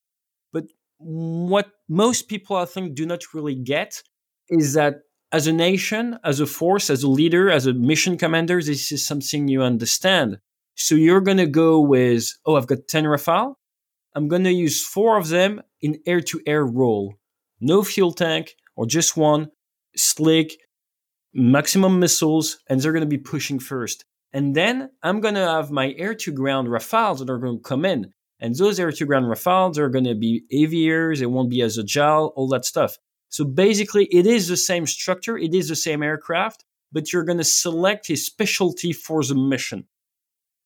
But 0.53 0.65
what 0.99 1.71
most 1.89 2.29
people, 2.29 2.57
I 2.57 2.65
think, 2.65 2.95
do 2.95 3.07
not 3.07 3.35
really 3.35 3.55
get 3.55 4.03
is 4.49 4.75
that 4.75 5.03
as 5.33 5.47
a 5.47 5.53
nation, 5.53 6.19
as 6.25 6.41
a 6.41 6.47
force, 6.47 6.91
as 6.91 7.03
a 7.03 7.09
leader, 7.09 7.51
as 7.51 7.67
a 7.67 7.73
mission 7.73 8.19
commander, 8.19 8.63
this 8.63 8.93
is 8.93 9.07
something 9.07 9.49
you 9.49 9.63
understand. 9.63 10.39
So 10.75 10.95
you're 10.95 11.23
going 11.23 11.39
to 11.39 11.47
go 11.47 11.81
with, 11.81 12.31
oh, 12.45 12.57
I've 12.57 12.67
got 12.67 12.89
10 12.89 13.05
Rafale. 13.05 13.55
I'm 14.15 14.29
going 14.29 14.45
to 14.45 14.53
use 14.53 14.85
four 14.85 15.17
of 15.17 15.29
them 15.29 15.63
in 15.81 16.01
air 16.07 16.21
to 16.21 16.41
air 16.47 16.65
role. 16.65 17.15
No 17.61 17.83
fuel 17.83 18.13
tank 18.13 18.55
or 18.77 18.87
just 18.87 19.17
one, 19.17 19.51
slick, 19.97 20.59
maximum 21.35 21.99
missiles, 21.99 22.59
and 22.69 22.81
they're 22.81 22.93
going 22.93 23.01
to 23.01 23.07
be 23.07 23.19
pushing 23.19 23.59
first. 23.59 24.05
And 24.33 24.55
then 24.55 24.91
I'm 25.03 25.21
going 25.21 25.35
to 25.35 25.47
have 25.47 25.71
my 25.71 25.95
air 25.99 26.15
to 26.15 26.33
ground 26.33 26.69
Rafales 26.69 27.19
that 27.19 27.31
are 27.31 27.39
going 27.39 27.59
to 27.59 27.63
come 27.63 27.85
in. 27.85 28.13
And 28.41 28.57
those 28.57 28.81
air 28.81 28.91
to 28.91 29.07
ground 29.07 29.27
Rafales 29.27 29.79
are 29.79 29.89
going 29.89 30.05
to 30.05 30.15
be 30.15 30.43
aviators, 30.51 31.21
they 31.21 31.27
won't 31.27 31.51
be 31.51 31.63
as 31.63 31.79
agile, 31.79 32.33
all 32.35 32.49
that 32.49 32.65
stuff. 32.65 32.97
So 33.29 33.45
basically, 33.45 34.07
it 34.07 34.27
is 34.27 34.49
the 34.49 34.57
same 34.57 34.87
structure, 34.87 35.39
it 35.39 35.55
is 35.55 35.69
the 35.69 35.77
same 35.77 36.03
aircraft, 36.03 36.65
but 36.91 37.13
you're 37.13 37.25
going 37.25 37.39
to 37.39 37.45
select 37.45 38.11
a 38.11 38.17
specialty 38.17 38.93
for 38.93 39.23
the 39.23 39.35
mission. 39.35 39.87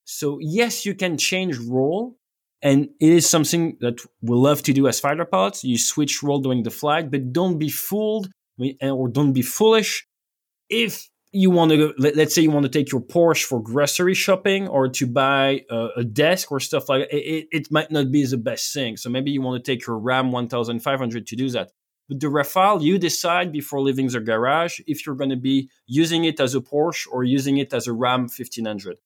So 0.05 0.39
yes, 0.41 0.85
you 0.85 0.95
can 0.95 1.17
change 1.17 1.57
role, 1.57 2.16
and 2.61 2.89
it 2.99 3.09
is 3.09 3.29
something 3.29 3.77
that 3.81 3.99
we 4.21 4.35
love 4.35 4.63
to 4.63 4.73
do 4.73 4.87
as 4.87 4.99
fighter 4.99 5.25
pilots. 5.25 5.63
You 5.63 5.77
switch 5.77 6.23
role 6.23 6.39
during 6.39 6.63
the 6.63 6.71
flight, 6.71 7.11
but 7.11 7.31
don't 7.31 7.59
be 7.59 7.69
fooled 7.69 8.29
eh, 8.61 8.89
or 8.89 9.07
don't 9.09 9.33
be 9.33 9.43
foolish. 9.43 10.07
If 10.69 11.07
you 11.31 11.51
want 11.51 11.71
to 11.71 11.77
go, 11.77 11.93
let, 11.97 12.17
us 12.17 12.33
say 12.33 12.41
you 12.41 12.51
want 12.51 12.63
to 12.63 12.71
take 12.71 12.91
your 12.91 13.01
Porsche 13.01 13.43
for 13.43 13.61
grocery 13.61 14.15
shopping 14.15 14.67
or 14.67 14.87
to 14.89 15.05
buy 15.05 15.65
a, 15.69 15.89
a 15.97 16.03
desk 16.03 16.51
or 16.51 16.59
stuff 16.59 16.89
like 16.89 17.09
that, 17.09 17.15
it, 17.15 17.47
it 17.51 17.71
might 17.71 17.91
not 17.91 18.11
be 18.11 18.25
the 18.25 18.37
best 18.37 18.73
thing. 18.73 18.97
So 18.97 19.09
maybe 19.09 19.31
you 19.31 19.41
want 19.41 19.63
to 19.63 19.71
take 19.71 19.85
your 19.85 19.99
Ram 19.99 20.31
1500 20.31 21.27
to 21.27 21.35
do 21.35 21.49
that. 21.51 21.71
But 22.09 22.21
the 22.21 22.27
Rafale, 22.27 22.81
you 22.81 22.97
decide 22.97 23.51
before 23.51 23.81
leaving 23.81 24.07
the 24.07 24.21
garage 24.21 24.79
if 24.87 25.05
you're 25.05 25.15
going 25.15 25.29
to 25.29 25.35
be 25.35 25.69
using 25.85 26.23
it 26.23 26.39
as 26.39 26.55
a 26.55 26.61
Porsche 26.61 27.05
or 27.11 27.23
using 27.23 27.57
it 27.57 27.73
as 27.73 27.85
a 27.85 27.93
Ram 27.93 28.21
1500. 28.21 28.97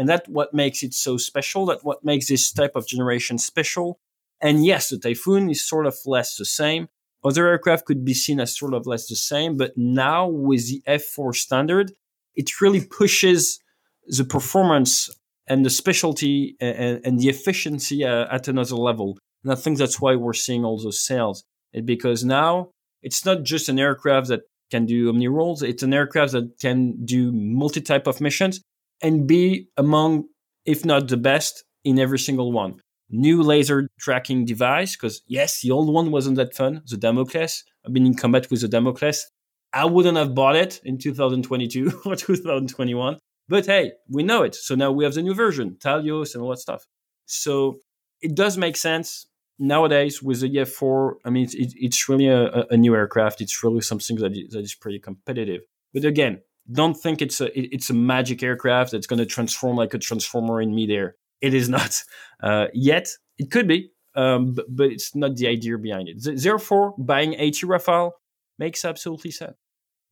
And 0.00 0.08
that's 0.08 0.26
what 0.30 0.54
makes 0.54 0.82
it 0.82 0.94
so 0.94 1.18
special. 1.18 1.66
That 1.66 1.84
what 1.84 2.02
makes 2.02 2.28
this 2.28 2.50
type 2.50 2.74
of 2.74 2.86
generation 2.86 3.36
special. 3.36 3.98
And 4.40 4.64
yes, 4.64 4.88
the 4.88 4.96
Typhoon 4.96 5.50
is 5.50 5.62
sort 5.62 5.86
of 5.86 5.94
less 6.06 6.36
the 6.36 6.46
same. 6.46 6.88
Other 7.22 7.46
aircraft 7.46 7.84
could 7.84 8.02
be 8.02 8.14
seen 8.14 8.40
as 8.40 8.56
sort 8.56 8.72
of 8.72 8.86
less 8.86 9.08
the 9.08 9.14
same, 9.14 9.58
but 9.58 9.72
now 9.76 10.26
with 10.26 10.68
the 10.68 10.82
F4 10.88 11.36
standard, 11.36 11.92
it 12.34 12.62
really 12.62 12.82
pushes 12.82 13.60
the 14.06 14.24
performance 14.24 15.10
and 15.46 15.66
the 15.66 15.68
specialty 15.68 16.56
and, 16.62 17.02
and 17.04 17.20
the 17.20 17.28
efficiency 17.28 18.02
uh, 18.02 18.26
at 18.30 18.48
another 18.48 18.76
level. 18.76 19.18
And 19.44 19.52
I 19.52 19.54
think 19.54 19.76
that's 19.76 20.00
why 20.00 20.16
we're 20.16 20.32
seeing 20.32 20.64
all 20.64 20.80
those 20.80 21.04
sales 21.04 21.44
because 21.84 22.24
now 22.24 22.70
it's 23.02 23.26
not 23.26 23.42
just 23.42 23.68
an 23.68 23.78
aircraft 23.78 24.28
that 24.28 24.44
can 24.70 24.86
do 24.86 25.10
omni 25.10 25.28
roles. 25.28 25.62
It's 25.62 25.82
an 25.82 25.92
aircraft 25.92 26.32
that 26.32 26.58
can 26.58 27.04
do 27.04 27.32
multi 27.32 27.82
type 27.82 28.06
of 28.06 28.22
missions 28.22 28.62
and 29.02 29.26
be 29.26 29.68
among, 29.76 30.28
if 30.64 30.84
not 30.84 31.08
the 31.08 31.16
best 31.16 31.64
in 31.84 31.98
every 31.98 32.18
single 32.18 32.52
one. 32.52 32.80
New 33.08 33.42
laser 33.42 33.88
tracking 33.98 34.44
device, 34.44 34.96
because 34.96 35.22
yes, 35.26 35.62
the 35.62 35.70
old 35.70 35.92
one 35.92 36.10
wasn't 36.10 36.36
that 36.36 36.54
fun. 36.54 36.82
The 36.86 36.96
Damocles. 36.96 37.64
I've 37.84 37.92
been 37.92 38.06
in 38.06 38.14
combat 38.14 38.50
with 38.50 38.60
the 38.60 38.68
Damocles. 38.68 39.26
I 39.72 39.84
wouldn't 39.84 40.16
have 40.16 40.34
bought 40.34 40.56
it 40.56 40.80
in 40.84 40.98
2022 40.98 42.02
or 42.04 42.16
2021. 42.16 43.18
But 43.48 43.66
hey, 43.66 43.92
we 44.08 44.22
know 44.22 44.42
it. 44.42 44.54
So 44.54 44.76
now 44.76 44.92
we 44.92 45.04
have 45.04 45.14
the 45.14 45.22
new 45.22 45.34
version, 45.34 45.76
Talios 45.80 46.34
and 46.34 46.42
all 46.42 46.50
that 46.50 46.58
stuff. 46.58 46.86
So 47.26 47.78
it 48.20 48.36
does 48.36 48.56
make 48.56 48.76
sense 48.76 49.26
nowadays 49.60 50.22
with 50.22 50.40
the 50.40 50.48
EF4, 50.48 51.16
I 51.24 51.30
mean, 51.30 51.44
it's, 51.44 51.74
it's 51.76 52.08
really 52.08 52.26
a, 52.26 52.66
a, 52.70 52.76
new 52.76 52.94
aircraft. 52.94 53.40
It's 53.40 53.62
really 53.62 53.82
something 53.82 54.16
that 54.16 54.32
is, 54.32 54.52
that 54.52 54.60
is 54.60 54.74
pretty 54.74 54.98
competitive. 54.98 55.60
But 55.92 56.04
again, 56.04 56.40
don't 56.72 56.94
think 56.94 57.22
it's 57.22 57.40
a 57.40 57.58
it's 57.58 57.90
a 57.90 57.94
magic 57.94 58.42
aircraft 58.42 58.92
that's 58.92 59.06
going 59.06 59.18
to 59.18 59.26
transform 59.26 59.76
like 59.76 59.94
a 59.94 59.98
transformer 59.98 60.60
in 60.60 60.74
midair. 60.74 61.16
It 61.40 61.54
is 61.54 61.68
not 61.78 62.02
uh, 62.42 62.66
yet. 62.72 63.08
It 63.38 63.50
could 63.50 63.66
be, 63.66 63.90
um, 64.14 64.52
but, 64.54 64.66
but, 64.68 64.88
it's 64.88 65.14
not 65.14 65.36
the 65.36 65.48
idea 65.48 65.78
behind 65.78 66.08
it. 66.10 66.42
Therefore, 66.42 66.94
buying 66.98 67.32
80 67.34 67.66
Rafale 67.66 68.10
makes 68.58 68.84
absolutely 68.84 69.30
sense. 69.30 69.56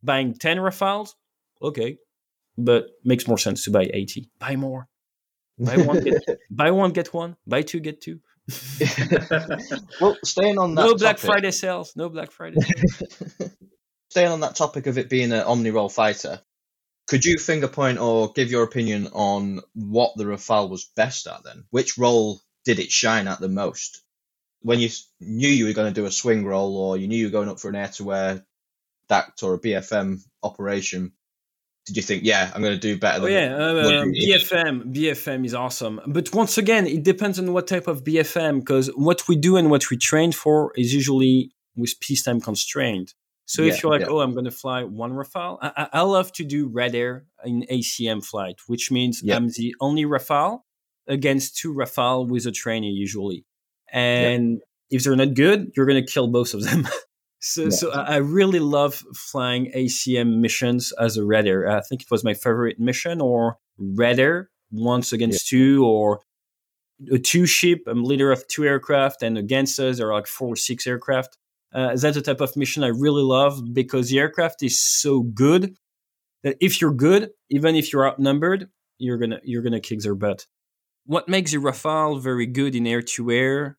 Buying 0.02 0.32
10 0.32 0.56
Rafales, 0.56 1.10
okay, 1.60 1.98
but 2.56 2.86
makes 3.04 3.28
more 3.28 3.36
sense 3.36 3.64
to 3.64 3.70
buy 3.70 3.90
80. 3.92 4.30
Buy 4.38 4.56
more. 4.56 4.88
Buy 5.58 5.76
one, 5.76 6.02
get, 6.02 6.22
buy 6.50 6.70
one, 6.70 6.92
get 6.92 7.12
one. 7.12 7.36
Buy 7.46 7.62
two, 7.62 7.80
get 7.80 8.00
two. 8.00 8.20
well, 10.00 10.16
staying 10.24 10.58
on 10.58 10.74
that. 10.74 10.82
No 10.82 10.94
Black 10.94 11.16
topic, 11.16 11.30
Friday 11.30 11.50
sales. 11.50 11.92
No 11.96 12.08
Black 12.08 12.30
Friday. 12.30 12.60
staying 14.10 14.28
on 14.28 14.40
that 14.40 14.54
topic 14.54 14.86
of 14.86 14.96
it 14.98 15.10
being 15.10 15.32
an 15.32 15.42
omni 15.42 15.70
role 15.70 15.88
fighter, 15.88 16.40
could 17.08 17.24
you 17.24 17.38
finger 17.38 17.68
point 17.68 17.98
or 17.98 18.32
give 18.32 18.50
your 18.50 18.62
opinion 18.62 19.08
on 19.12 19.60
what 19.74 20.12
the 20.16 20.24
Rafale 20.24 20.68
was 20.68 20.90
best 20.94 21.26
at 21.26 21.42
then? 21.42 21.64
Which 21.70 21.96
role 21.98 22.40
did 22.64 22.78
it 22.78 22.92
shine 22.92 23.26
at 23.26 23.40
the 23.40 23.48
most? 23.48 24.02
When 24.60 24.78
you 24.78 24.90
knew 25.18 25.48
you 25.48 25.66
were 25.66 25.72
going 25.72 25.92
to 25.92 26.00
do 26.00 26.06
a 26.06 26.10
swing 26.10 26.44
role 26.44 26.76
or 26.76 26.96
you 26.98 27.08
knew 27.08 27.16
you 27.16 27.26
were 27.26 27.32
going 27.32 27.48
up 27.48 27.60
for 27.60 27.70
an 27.70 27.76
air 27.76 27.88
to 27.94 28.12
air 28.12 28.44
DACT 29.08 29.42
or 29.42 29.54
a 29.54 29.58
BFM 29.58 30.20
operation, 30.42 31.12
did 31.86 31.96
you 31.96 32.02
think, 32.02 32.24
yeah, 32.24 32.50
I'm 32.54 32.60
going 32.60 32.74
to 32.74 32.78
do 32.78 32.98
better? 32.98 33.24
Oh, 33.24 33.26
yeah, 33.26 33.54
uh, 33.54 34.04
BFM, 34.04 34.94
BFM 34.94 35.46
is 35.46 35.54
awesome. 35.54 36.02
But 36.06 36.34
once 36.34 36.58
again, 36.58 36.86
it 36.86 37.02
depends 37.02 37.38
on 37.38 37.54
what 37.54 37.66
type 37.66 37.88
of 37.88 38.04
BFM, 38.04 38.60
because 38.60 38.88
what 38.88 39.26
we 39.26 39.36
do 39.36 39.56
and 39.56 39.70
what 39.70 39.88
we 39.88 39.96
train 39.96 40.32
for 40.32 40.72
is 40.76 40.92
usually 40.92 41.52
with 41.74 41.98
peacetime 42.00 42.42
constraint. 42.42 43.14
So 43.48 43.62
yeah, 43.62 43.72
if 43.72 43.82
you're 43.82 43.90
like, 43.90 44.02
yeah. 44.02 44.08
oh, 44.10 44.20
I'm 44.20 44.34
going 44.34 44.44
to 44.44 44.50
fly 44.50 44.84
one 44.84 45.12
Rafale, 45.12 45.56
I, 45.62 45.88
I, 45.90 46.02
love 46.02 46.30
to 46.32 46.44
do 46.44 46.68
red 46.68 46.94
air 46.94 47.24
in 47.42 47.64
ACM 47.72 48.22
flight, 48.22 48.56
which 48.66 48.90
means 48.90 49.22
yeah. 49.24 49.36
I'm 49.36 49.48
the 49.48 49.74
only 49.80 50.04
Rafale 50.04 50.60
against 51.06 51.56
two 51.56 51.72
Rafale 51.72 52.28
with 52.28 52.44
a 52.44 52.52
trainer 52.52 52.88
usually. 52.88 53.46
And 53.90 54.60
if 54.90 55.02
they're 55.02 55.16
not 55.16 55.32
good, 55.32 55.72
you're 55.74 55.86
going 55.86 56.04
to 56.04 56.12
kill 56.12 56.28
both 56.28 56.52
of 56.52 56.62
them. 56.62 56.86
So, 57.40 57.70
so 57.70 57.92
I 57.92 58.16
really 58.16 58.58
love 58.58 58.96
flying 59.14 59.70
ACM 59.70 60.40
missions 60.40 60.92
as 60.98 61.16
a 61.16 61.24
red 61.24 61.46
air. 61.46 61.68
I 61.68 61.80
think 61.82 62.02
it 62.02 62.10
was 62.10 62.24
my 62.24 62.34
favorite 62.34 62.80
mission, 62.80 63.20
or 63.20 63.58
red 63.78 64.18
air 64.18 64.50
once 64.72 65.12
against 65.12 65.46
two, 65.46 65.86
or 65.86 66.18
a 67.12 67.18
two 67.18 67.46
ship. 67.46 67.84
I'm 67.86 68.02
leader 68.02 68.32
of 68.32 68.46
two 68.48 68.64
aircraft, 68.64 69.22
and 69.22 69.38
against 69.38 69.78
us 69.78 69.98
there 69.98 70.08
are 70.08 70.14
like 70.14 70.26
four 70.26 70.54
or 70.54 70.56
six 70.56 70.84
aircraft. 70.84 71.38
Uh, 71.74 71.96
that's 71.96 72.16
the 72.16 72.22
type 72.22 72.40
of 72.40 72.56
mission 72.56 72.82
I 72.82 72.88
really 72.88 73.22
love 73.22 73.60
because 73.72 74.08
the 74.08 74.18
aircraft 74.18 74.62
is 74.62 74.80
so 74.80 75.22
good 75.22 75.76
that 76.42 76.56
if 76.60 76.80
you're 76.80 76.92
good, 76.92 77.30
even 77.50 77.76
if 77.76 77.92
you're 77.92 78.08
outnumbered, 78.08 78.68
you're 78.98 79.18
gonna 79.18 79.40
you're 79.44 79.62
gonna 79.62 79.80
kick 79.80 80.00
their 80.00 80.14
butt. 80.14 80.46
What 81.04 81.28
makes 81.28 81.52
the 81.52 81.58
Rafale 81.58 82.20
very 82.20 82.46
good 82.46 82.74
in 82.74 82.86
air 82.86 83.02
to 83.02 83.30
air 83.30 83.78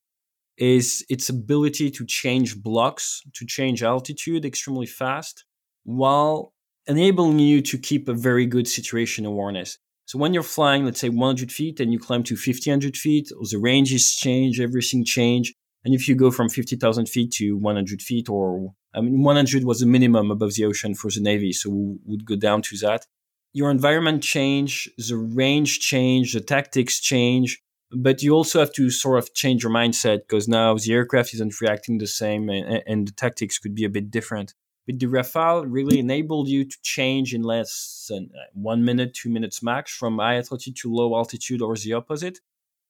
is 0.58 1.06
its 1.10 1.30
ability 1.30 1.90
to 1.92 2.06
change 2.06 2.62
blocks, 2.62 3.22
to 3.36 3.46
change 3.46 3.82
altitude 3.82 4.46
extremely 4.46 4.86
fast, 4.86 5.46
while 5.84 6.54
enabling 6.88 7.40
you 7.40 7.62
to 7.62 7.78
keep 7.78 8.08
a 8.10 8.14
very 8.14 8.46
good 8.46 8.68
situation 8.68 9.26
awareness. 9.26 9.78
So 10.06 10.18
when 10.18 10.34
you're 10.34 10.44
flying, 10.44 10.86
let's 10.86 11.00
say 11.00 11.10
100 11.10 11.52
feet 11.52 11.80
and 11.80 11.94
you 11.94 12.00
climb 12.00 12.24
to 12.24 12.34
1500 12.34 12.98
feet, 12.98 13.30
the 13.30 13.60
ranges 13.60 14.16
change, 14.16 14.60
everything 14.60 15.06
change. 15.06 15.54
And 15.86 15.94
if 15.94 16.08
you 16.08 16.16
go 16.16 16.30
from 16.32 16.50
50,000 16.50 17.08
feet 17.08 17.32
to 17.34 17.54
100 17.58 18.02
feet, 18.02 18.30
or 18.30 18.74
I 18.94 19.02
mean, 19.02 19.24
100 19.24 19.64
was 19.64 19.80
the 19.80 19.86
minimum 19.86 20.32
above 20.32 20.56
the 20.56 20.66
ocean 20.66 20.94
for 20.94 21.10
the 21.10 21.22
Navy, 21.22 21.54
so 21.54 21.70
we 21.70 21.98
would 22.06 22.26
go 22.26 22.36
down 22.36 22.62
to 22.64 22.78
that. 22.80 23.06
Your 23.54 23.72
environment 23.72 24.22
change, 24.22 24.90
the 24.98 25.16
range 25.16 25.80
change, 25.80 26.34
the 26.34 26.42
tactics 26.42 27.00
change, 27.00 27.62
but 27.92 28.22
you 28.22 28.34
also 28.34 28.60
have 28.60 28.74
to 28.74 28.92
sort 28.92 29.18
of 29.18 29.34
change 29.34 29.64
your 29.64 29.72
mindset 29.72 30.20
because 30.20 30.48
now 30.48 30.76
the 30.76 30.94
aircraft 30.94 31.34
isn't 31.34 31.60
reacting 31.60 31.98
the 31.98 32.08
same 32.08 32.50
and, 32.50 32.84
and, 32.86 33.08
the 33.08 33.12
tactics 33.12 33.58
could 33.58 33.74
be 33.74 33.84
a 33.84 33.90
bit 33.90 34.12
different. 34.12 34.54
But 34.86 35.00
the 35.00 35.08
Rafale 35.08 35.66
really 35.68 36.00
enabled 36.00 36.48
you 36.48 36.66
to 36.66 36.78
change 36.84 37.34
in 37.34 37.42
less 37.42 38.06
than 38.10 38.30
uh, 38.36 38.42
one 38.54 38.86
minute, 38.86 39.14
two 39.14 39.30
minutes 39.30 39.64
max 39.64 39.96
from 39.96 40.20
high 40.20 40.38
altitude 40.38 40.76
to 40.78 40.94
low 40.94 41.16
altitude 41.16 41.62
or 41.62 41.76
the 41.76 41.94
opposite. 41.94 42.40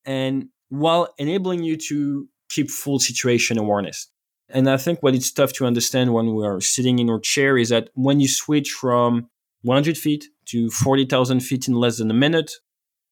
And 0.06 0.50
while 0.70 1.14
enabling 1.18 1.64
you 1.64 1.78
to 1.78 2.28
keep 2.50 2.70
full 2.70 3.00
situation 3.00 3.58
awareness. 3.58 4.12
And 4.50 4.70
I 4.70 4.78
think 4.78 5.02
what 5.02 5.14
it's 5.14 5.32
tough 5.32 5.54
to 5.54 5.66
understand 5.66 6.14
when 6.14 6.34
we 6.34 6.46
are 6.46 6.60
sitting 6.60 7.00
in 7.00 7.10
our 7.10 7.20
chair 7.20 7.58
is 7.58 7.70
that 7.70 7.90
when 7.94 8.20
you 8.20 8.28
switch 8.28 8.72
from 8.72 9.30
100 9.62 9.98
feet 9.98 10.26
to 10.46 10.70
40,000 10.72 11.42
feet 11.42 11.68
in 11.68 11.76
less 11.76 12.00
than 12.00 12.10
a 12.10 12.16
minute, 12.16 12.52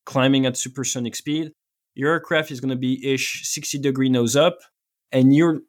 climbing 0.06 0.46
at 0.46 0.58
supersonic 0.58 1.16
speed, 1.16 1.52
your 1.94 2.12
aircraft 2.12 2.52
is 2.52 2.60
going 2.60 2.70
to 2.70 2.76
be 2.76 3.14
ish 3.14 3.42
60 3.44 3.80
degree 3.80 4.10
nose 4.10 4.36
up 4.36 4.58
and 5.12 5.36
your 5.36 5.60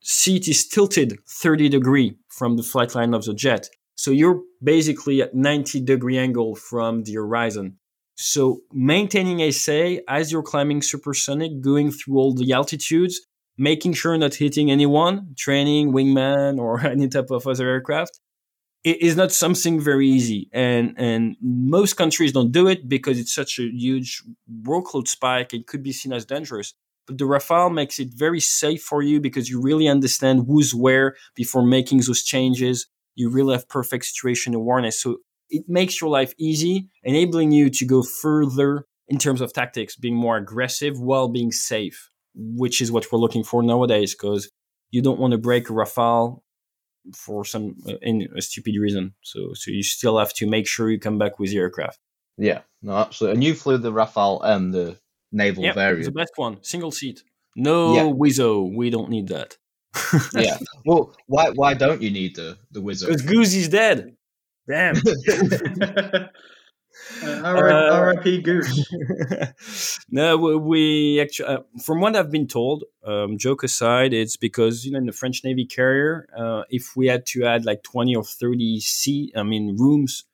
seat 0.00 0.48
is 0.48 0.66
tilted 0.66 1.18
30 1.28 1.68
degree 1.68 2.16
from 2.28 2.56
the 2.56 2.62
flight 2.62 2.94
line 2.94 3.14
of 3.14 3.24
the 3.24 3.34
jet. 3.34 3.68
So 3.96 4.10
you're 4.10 4.42
basically 4.62 5.22
at 5.22 5.34
90 5.34 5.80
degree 5.80 6.18
angle 6.18 6.56
from 6.56 7.04
the 7.04 7.14
horizon. 7.14 7.78
So 8.16 8.60
maintaining 8.72 9.50
SA 9.52 9.96
as 10.08 10.30
you're 10.30 10.42
climbing 10.42 10.82
supersonic, 10.82 11.60
going 11.60 11.90
through 11.90 12.16
all 12.16 12.34
the 12.34 12.52
altitudes, 12.52 13.20
making 13.58 13.94
sure 13.94 14.16
not 14.16 14.34
hitting 14.34 14.70
anyone, 14.70 15.34
training, 15.36 15.92
wingman, 15.92 16.58
or 16.58 16.80
any 16.86 17.08
type 17.08 17.30
of 17.30 17.46
other 17.46 17.68
aircraft, 17.68 18.20
it 18.84 19.00
is 19.00 19.16
not 19.16 19.32
something 19.32 19.80
very 19.80 20.08
easy. 20.08 20.48
And 20.52 20.94
and 20.96 21.36
most 21.40 21.94
countries 21.94 22.32
don't 22.32 22.52
do 22.52 22.68
it 22.68 22.88
because 22.88 23.18
it's 23.18 23.34
such 23.34 23.58
a 23.58 23.68
huge 23.70 24.22
workload 24.62 25.08
spike. 25.08 25.54
It 25.54 25.66
could 25.66 25.82
be 25.82 25.92
seen 25.92 26.12
as 26.12 26.24
dangerous. 26.24 26.74
But 27.06 27.18
the 27.18 27.24
Rafale 27.24 27.72
makes 27.72 27.98
it 27.98 28.08
very 28.14 28.40
safe 28.40 28.82
for 28.82 29.02
you 29.02 29.20
because 29.20 29.50
you 29.50 29.60
really 29.60 29.88
understand 29.88 30.44
who's 30.46 30.74
where 30.74 31.16
before 31.34 31.62
making 31.62 31.98
those 32.00 32.22
changes. 32.22 32.86
You 33.14 33.28
really 33.30 33.54
have 33.54 33.68
perfect 33.68 34.06
situation 34.06 34.54
awareness. 34.54 35.00
So 35.00 35.18
it 35.50 35.64
makes 35.68 36.00
your 36.00 36.10
life 36.10 36.32
easy, 36.38 36.88
enabling 37.02 37.52
you 37.52 37.70
to 37.70 37.84
go 37.84 38.02
further 38.02 38.86
in 39.08 39.18
terms 39.18 39.40
of 39.40 39.52
tactics, 39.52 39.96
being 39.96 40.16
more 40.16 40.36
aggressive 40.36 40.98
while 40.98 41.28
being 41.28 41.52
safe, 41.52 42.10
which 42.34 42.80
is 42.80 42.90
what 42.90 43.10
we're 43.10 43.18
looking 43.18 43.44
for 43.44 43.62
nowadays 43.62 44.14
because 44.14 44.50
you 44.90 45.02
don't 45.02 45.18
want 45.18 45.32
to 45.32 45.38
break 45.38 45.68
a 45.68 45.72
Rafale 45.72 46.40
for 47.14 47.44
some 47.44 47.76
uh, 47.86 47.94
in 48.00 48.28
a 48.36 48.40
stupid 48.40 48.76
reason. 48.78 49.14
So 49.22 49.52
so 49.54 49.70
you 49.70 49.82
still 49.82 50.18
have 50.18 50.32
to 50.34 50.46
make 50.46 50.66
sure 50.66 50.90
you 50.90 50.98
come 50.98 51.18
back 51.18 51.38
with 51.38 51.52
your 51.52 51.64
aircraft. 51.64 51.98
Yeah, 52.38 52.60
no, 52.82 52.92
absolutely. 52.92 53.34
And 53.34 53.44
you 53.44 53.54
flew 53.54 53.78
the 53.78 53.92
Rafale 53.92 54.40
and 54.42 54.72
the 54.72 54.98
naval 55.30 55.64
yep, 55.64 55.74
variant. 55.74 56.06
the 56.06 56.12
best 56.12 56.32
one, 56.36 56.62
single 56.62 56.90
seat. 56.90 57.22
No 57.56 57.94
yeah. 57.94 58.02
Wizzo, 58.02 58.74
we 58.74 58.90
don't 58.90 59.10
need 59.10 59.28
that. 59.28 59.56
yeah. 60.34 60.58
Well, 60.84 61.14
why 61.26 61.50
why 61.50 61.74
don't 61.74 62.02
you 62.02 62.10
need 62.10 62.36
the 62.36 62.58
the 62.72 62.80
Wizzo? 62.80 63.06
Because 63.06 63.22
Goosey's 63.22 63.68
dead. 63.68 64.16
Damn. 64.68 64.96
Uh, 67.22 67.90
R.I.P. 67.92 68.42
Goose. 68.42 68.88
no, 70.10 70.36
we 70.36 71.20
actually, 71.20 71.48
uh, 71.48 71.58
from 71.84 72.00
what 72.00 72.16
I've 72.16 72.30
been 72.30 72.46
told, 72.46 72.84
um, 73.04 73.36
joke 73.36 73.62
aside, 73.62 74.12
it's 74.12 74.36
because 74.36 74.84
you 74.84 74.92
know 74.92 74.98
in 74.98 75.06
the 75.06 75.12
French 75.12 75.42
Navy 75.44 75.66
carrier, 75.66 76.28
uh, 76.36 76.62
if 76.70 76.96
we 76.96 77.06
had 77.06 77.26
to 77.26 77.44
add 77.44 77.64
like 77.64 77.82
twenty 77.82 78.14
or 78.14 78.24
thirty 78.24 78.80
seat, 78.80 79.32
I 79.36 79.42
mean 79.42 79.76
rooms 79.78 80.24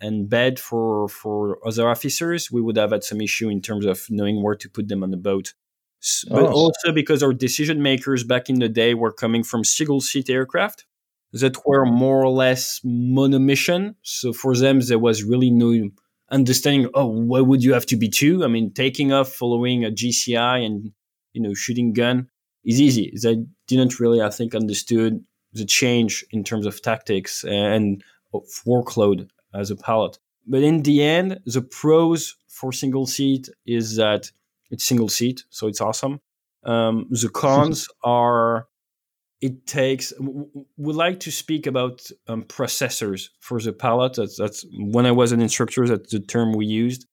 and 0.00 0.28
bed 0.28 0.58
for 0.58 1.08
for 1.08 1.58
other 1.66 1.88
officers, 1.88 2.50
we 2.50 2.60
would 2.60 2.76
have 2.76 2.90
had 2.90 3.04
some 3.04 3.20
issue 3.20 3.48
in 3.48 3.62
terms 3.62 3.86
of 3.86 4.04
knowing 4.10 4.42
where 4.42 4.56
to 4.56 4.68
put 4.68 4.88
them 4.88 5.02
on 5.02 5.10
the 5.10 5.16
boat. 5.16 5.54
But 6.28 6.44
oh. 6.44 6.52
also 6.52 6.92
because 6.92 7.22
our 7.22 7.34
decision 7.34 7.82
makers 7.82 8.24
back 8.24 8.48
in 8.48 8.58
the 8.58 8.68
day 8.68 8.94
were 8.94 9.12
coming 9.12 9.44
from 9.44 9.64
single 9.64 10.00
seat 10.00 10.30
aircraft 10.30 10.86
that 11.32 11.56
were 11.64 11.86
more 11.86 12.22
or 12.22 12.30
less 12.30 12.80
monomission. 12.84 13.94
So 14.02 14.32
for 14.32 14.56
them, 14.56 14.80
there 14.80 14.98
was 14.98 15.22
really 15.22 15.50
no 15.50 15.90
understanding. 16.30 16.90
Oh, 16.94 17.06
why 17.06 17.40
would 17.40 17.62
you 17.62 17.72
have 17.72 17.86
to 17.86 17.96
be 17.96 18.08
two? 18.08 18.44
I 18.44 18.48
mean, 18.48 18.72
taking 18.72 19.12
off 19.12 19.32
following 19.32 19.84
a 19.84 19.90
GCI 19.90 20.64
and 20.64 20.92
you 21.32 21.42
know 21.42 21.54
shooting 21.54 21.92
gun 21.92 22.28
is 22.64 22.80
easy. 22.80 23.12
They 23.22 23.44
didn't 23.66 24.00
really, 24.00 24.20
I 24.20 24.30
think, 24.30 24.54
understood 24.54 25.24
the 25.52 25.64
change 25.64 26.24
in 26.30 26.44
terms 26.44 26.66
of 26.66 26.80
tactics 26.82 27.44
and 27.44 28.02
of 28.32 28.44
workload 28.66 29.28
as 29.54 29.70
a 29.70 29.76
pilot. 29.76 30.18
But 30.46 30.62
in 30.62 30.82
the 30.82 31.02
end, 31.02 31.40
the 31.46 31.62
pros 31.62 32.36
for 32.48 32.72
single 32.72 33.06
seat 33.06 33.48
is 33.66 33.96
that 33.96 34.30
it's 34.70 34.84
single 34.84 35.08
seat, 35.08 35.44
so 35.50 35.66
it's 35.66 35.80
awesome. 35.80 36.20
Um, 36.64 37.06
the 37.10 37.28
cons 37.28 37.88
are 38.04 38.66
it 39.40 39.66
takes 39.66 40.12
we 40.18 40.92
like 40.92 41.20
to 41.20 41.30
speak 41.30 41.66
about 41.66 42.02
um, 42.28 42.42
processors 42.44 43.28
for 43.40 43.60
the 43.60 43.72
pilot 43.72 44.14
that's, 44.14 44.36
that's 44.36 44.66
when 44.72 45.06
i 45.06 45.10
was 45.10 45.32
an 45.32 45.40
instructor 45.40 45.86
that's 45.86 46.12
the 46.12 46.20
term 46.20 46.52
we 46.52 46.66
used. 46.66 47.06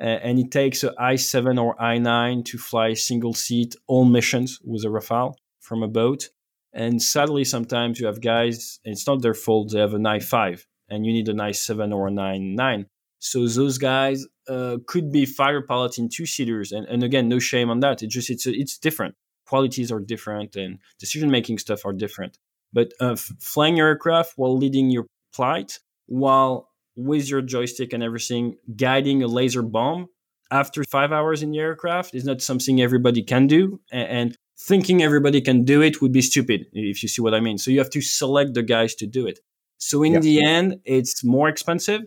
Uh, 0.00 0.06
and 0.06 0.40
it 0.40 0.50
takes 0.50 0.82
an 0.82 0.90
i7 0.98 1.62
or 1.62 1.76
i9 1.76 2.44
to 2.44 2.58
fly 2.58 2.94
single 2.94 3.34
seat 3.34 3.76
all 3.86 4.04
missions 4.04 4.58
with 4.64 4.84
a 4.84 4.88
rafale 4.88 5.34
from 5.60 5.82
a 5.84 5.88
boat. 5.88 6.30
And 6.72 7.00
sadly 7.00 7.44
sometimes 7.44 8.00
you 8.00 8.06
have 8.06 8.20
guys 8.20 8.80
it's 8.84 9.06
not 9.06 9.22
their 9.22 9.34
fault 9.34 9.72
they 9.72 9.78
have 9.78 9.94
an 9.94 10.04
i5 10.04 10.64
and 10.88 11.06
you 11.06 11.12
need 11.12 11.28
an 11.28 11.38
i7 11.38 11.94
or 11.94 12.08
an 12.08 12.16
i9 12.16 12.86
so 13.20 13.46
those 13.46 13.78
guys 13.78 14.26
uh, 14.48 14.76
could 14.86 15.10
be 15.10 15.24
fighter 15.24 15.62
pilots 15.62 15.96
in 15.96 16.10
two 16.10 16.26
seaters. 16.26 16.72
And, 16.72 16.86
and 16.88 17.02
again 17.02 17.28
no 17.28 17.38
shame 17.38 17.70
on 17.70 17.80
that. 17.80 18.02
It 18.02 18.08
just 18.08 18.30
it's 18.30 18.46
it's 18.46 18.76
different 18.78 19.14
qualities 19.54 19.92
are 19.92 20.00
different 20.00 20.56
and 20.56 20.70
decision 20.98 21.30
making 21.30 21.58
stuff 21.58 21.80
are 21.86 21.96
different. 22.04 22.32
But 22.72 22.88
uh, 22.98 23.14
flying 23.52 23.76
your 23.76 23.86
aircraft 23.86 24.30
while 24.34 24.56
leading 24.64 24.90
your 24.90 25.06
flight, 25.32 25.78
while 26.06 26.54
with 26.96 27.24
your 27.32 27.42
joystick 27.54 27.92
and 27.92 28.02
everything, 28.02 28.56
guiding 28.74 29.22
a 29.22 29.28
laser 29.28 29.62
bomb 29.62 30.08
after 30.50 30.82
five 30.96 31.12
hours 31.12 31.40
in 31.44 31.52
the 31.52 31.60
aircraft 31.60 32.10
is 32.18 32.24
not 32.24 32.42
something 32.42 32.80
everybody 32.80 33.22
can 33.22 33.46
do. 33.46 33.62
And, 33.92 34.08
and 34.18 34.28
thinking 34.58 35.02
everybody 35.02 35.40
can 35.40 35.64
do 35.64 35.82
it 35.82 35.94
would 36.00 36.14
be 36.20 36.22
stupid, 36.22 36.66
if 36.72 37.02
you 37.02 37.08
see 37.08 37.22
what 37.22 37.34
I 37.38 37.40
mean. 37.46 37.58
So 37.58 37.70
you 37.70 37.78
have 37.78 37.90
to 37.90 38.00
select 38.00 38.54
the 38.54 38.62
guys 38.62 38.92
to 38.96 39.06
do 39.06 39.22
it. 39.30 39.38
So 39.78 40.02
in 40.02 40.14
yeah. 40.14 40.20
the 40.20 40.44
end, 40.44 40.68
it's 40.84 41.22
more 41.24 41.48
expensive, 41.48 42.02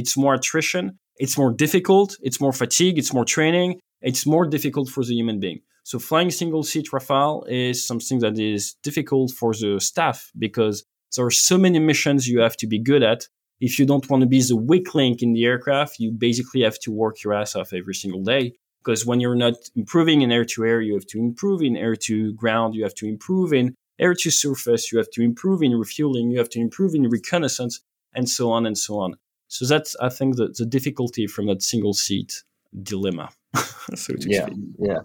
it's 0.00 0.16
more 0.16 0.34
attrition, 0.34 0.98
it's 1.16 1.36
more 1.36 1.52
difficult, 1.64 2.16
it's 2.26 2.40
more 2.40 2.52
fatigue, 2.52 2.96
it's 2.98 3.12
more 3.12 3.24
training, 3.24 3.80
it's 4.00 4.24
more 4.24 4.46
difficult 4.46 4.88
for 4.88 5.04
the 5.04 5.14
human 5.14 5.40
being. 5.40 5.60
So 5.84 5.98
flying 5.98 6.30
single 6.30 6.62
seat 6.62 6.88
Rafale 6.92 7.44
is 7.48 7.86
something 7.86 8.20
that 8.20 8.38
is 8.38 8.74
difficult 8.82 9.32
for 9.32 9.52
the 9.52 9.80
staff 9.80 10.30
because 10.38 10.84
there 11.16 11.26
are 11.26 11.30
so 11.30 11.58
many 11.58 11.78
missions 11.78 12.28
you 12.28 12.40
have 12.40 12.56
to 12.58 12.66
be 12.66 12.78
good 12.78 13.02
at. 13.02 13.26
If 13.60 13.78
you 13.78 13.86
don't 13.86 14.08
want 14.08 14.22
to 14.22 14.28
be 14.28 14.42
the 14.42 14.56
weak 14.56 14.94
link 14.94 15.22
in 15.22 15.32
the 15.32 15.44
aircraft, 15.44 15.98
you 15.98 16.10
basically 16.12 16.62
have 16.62 16.78
to 16.80 16.92
work 16.92 17.22
your 17.22 17.34
ass 17.34 17.54
off 17.54 17.72
every 17.72 17.94
single 17.94 18.22
day. 18.22 18.54
Because 18.82 19.06
when 19.06 19.20
you're 19.20 19.36
not 19.36 19.54
improving 19.76 20.22
in 20.22 20.32
air 20.32 20.44
to 20.44 20.64
air, 20.64 20.80
you 20.80 20.94
have 20.94 21.06
to 21.06 21.18
improve 21.18 21.62
in 21.62 21.76
air 21.76 21.94
to 21.94 22.32
ground, 22.34 22.74
you 22.74 22.82
have 22.82 22.94
to 22.94 23.06
improve 23.06 23.52
in 23.52 23.74
air 24.00 24.14
to 24.14 24.30
surface, 24.30 24.90
you 24.90 24.98
have 24.98 25.10
to 25.10 25.22
improve 25.22 25.62
in 25.62 25.72
refueling, 25.72 26.30
you 26.30 26.38
have 26.38 26.48
to 26.50 26.60
improve 26.60 26.94
in 26.94 27.08
reconnaissance, 27.08 27.80
and 28.14 28.28
so 28.28 28.50
on 28.50 28.66
and 28.66 28.76
so 28.76 28.98
on. 28.98 29.14
So 29.46 29.66
that's, 29.66 29.94
I 30.00 30.08
think, 30.08 30.36
the, 30.36 30.48
the 30.48 30.66
difficulty 30.66 31.28
from 31.28 31.46
that 31.46 31.62
single 31.62 31.92
seat 31.92 32.42
dilemma. 32.82 33.28
so 33.94 34.14
yeah, 34.18 34.46
speak. 34.46 34.58
yeah 34.80 35.00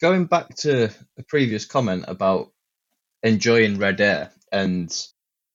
going 0.00 0.26
back 0.26 0.54
to 0.56 0.90
a 1.18 1.22
previous 1.24 1.64
comment 1.64 2.04
about 2.08 2.52
enjoying 3.22 3.78
red 3.78 4.00
air 4.00 4.30
and 4.52 4.94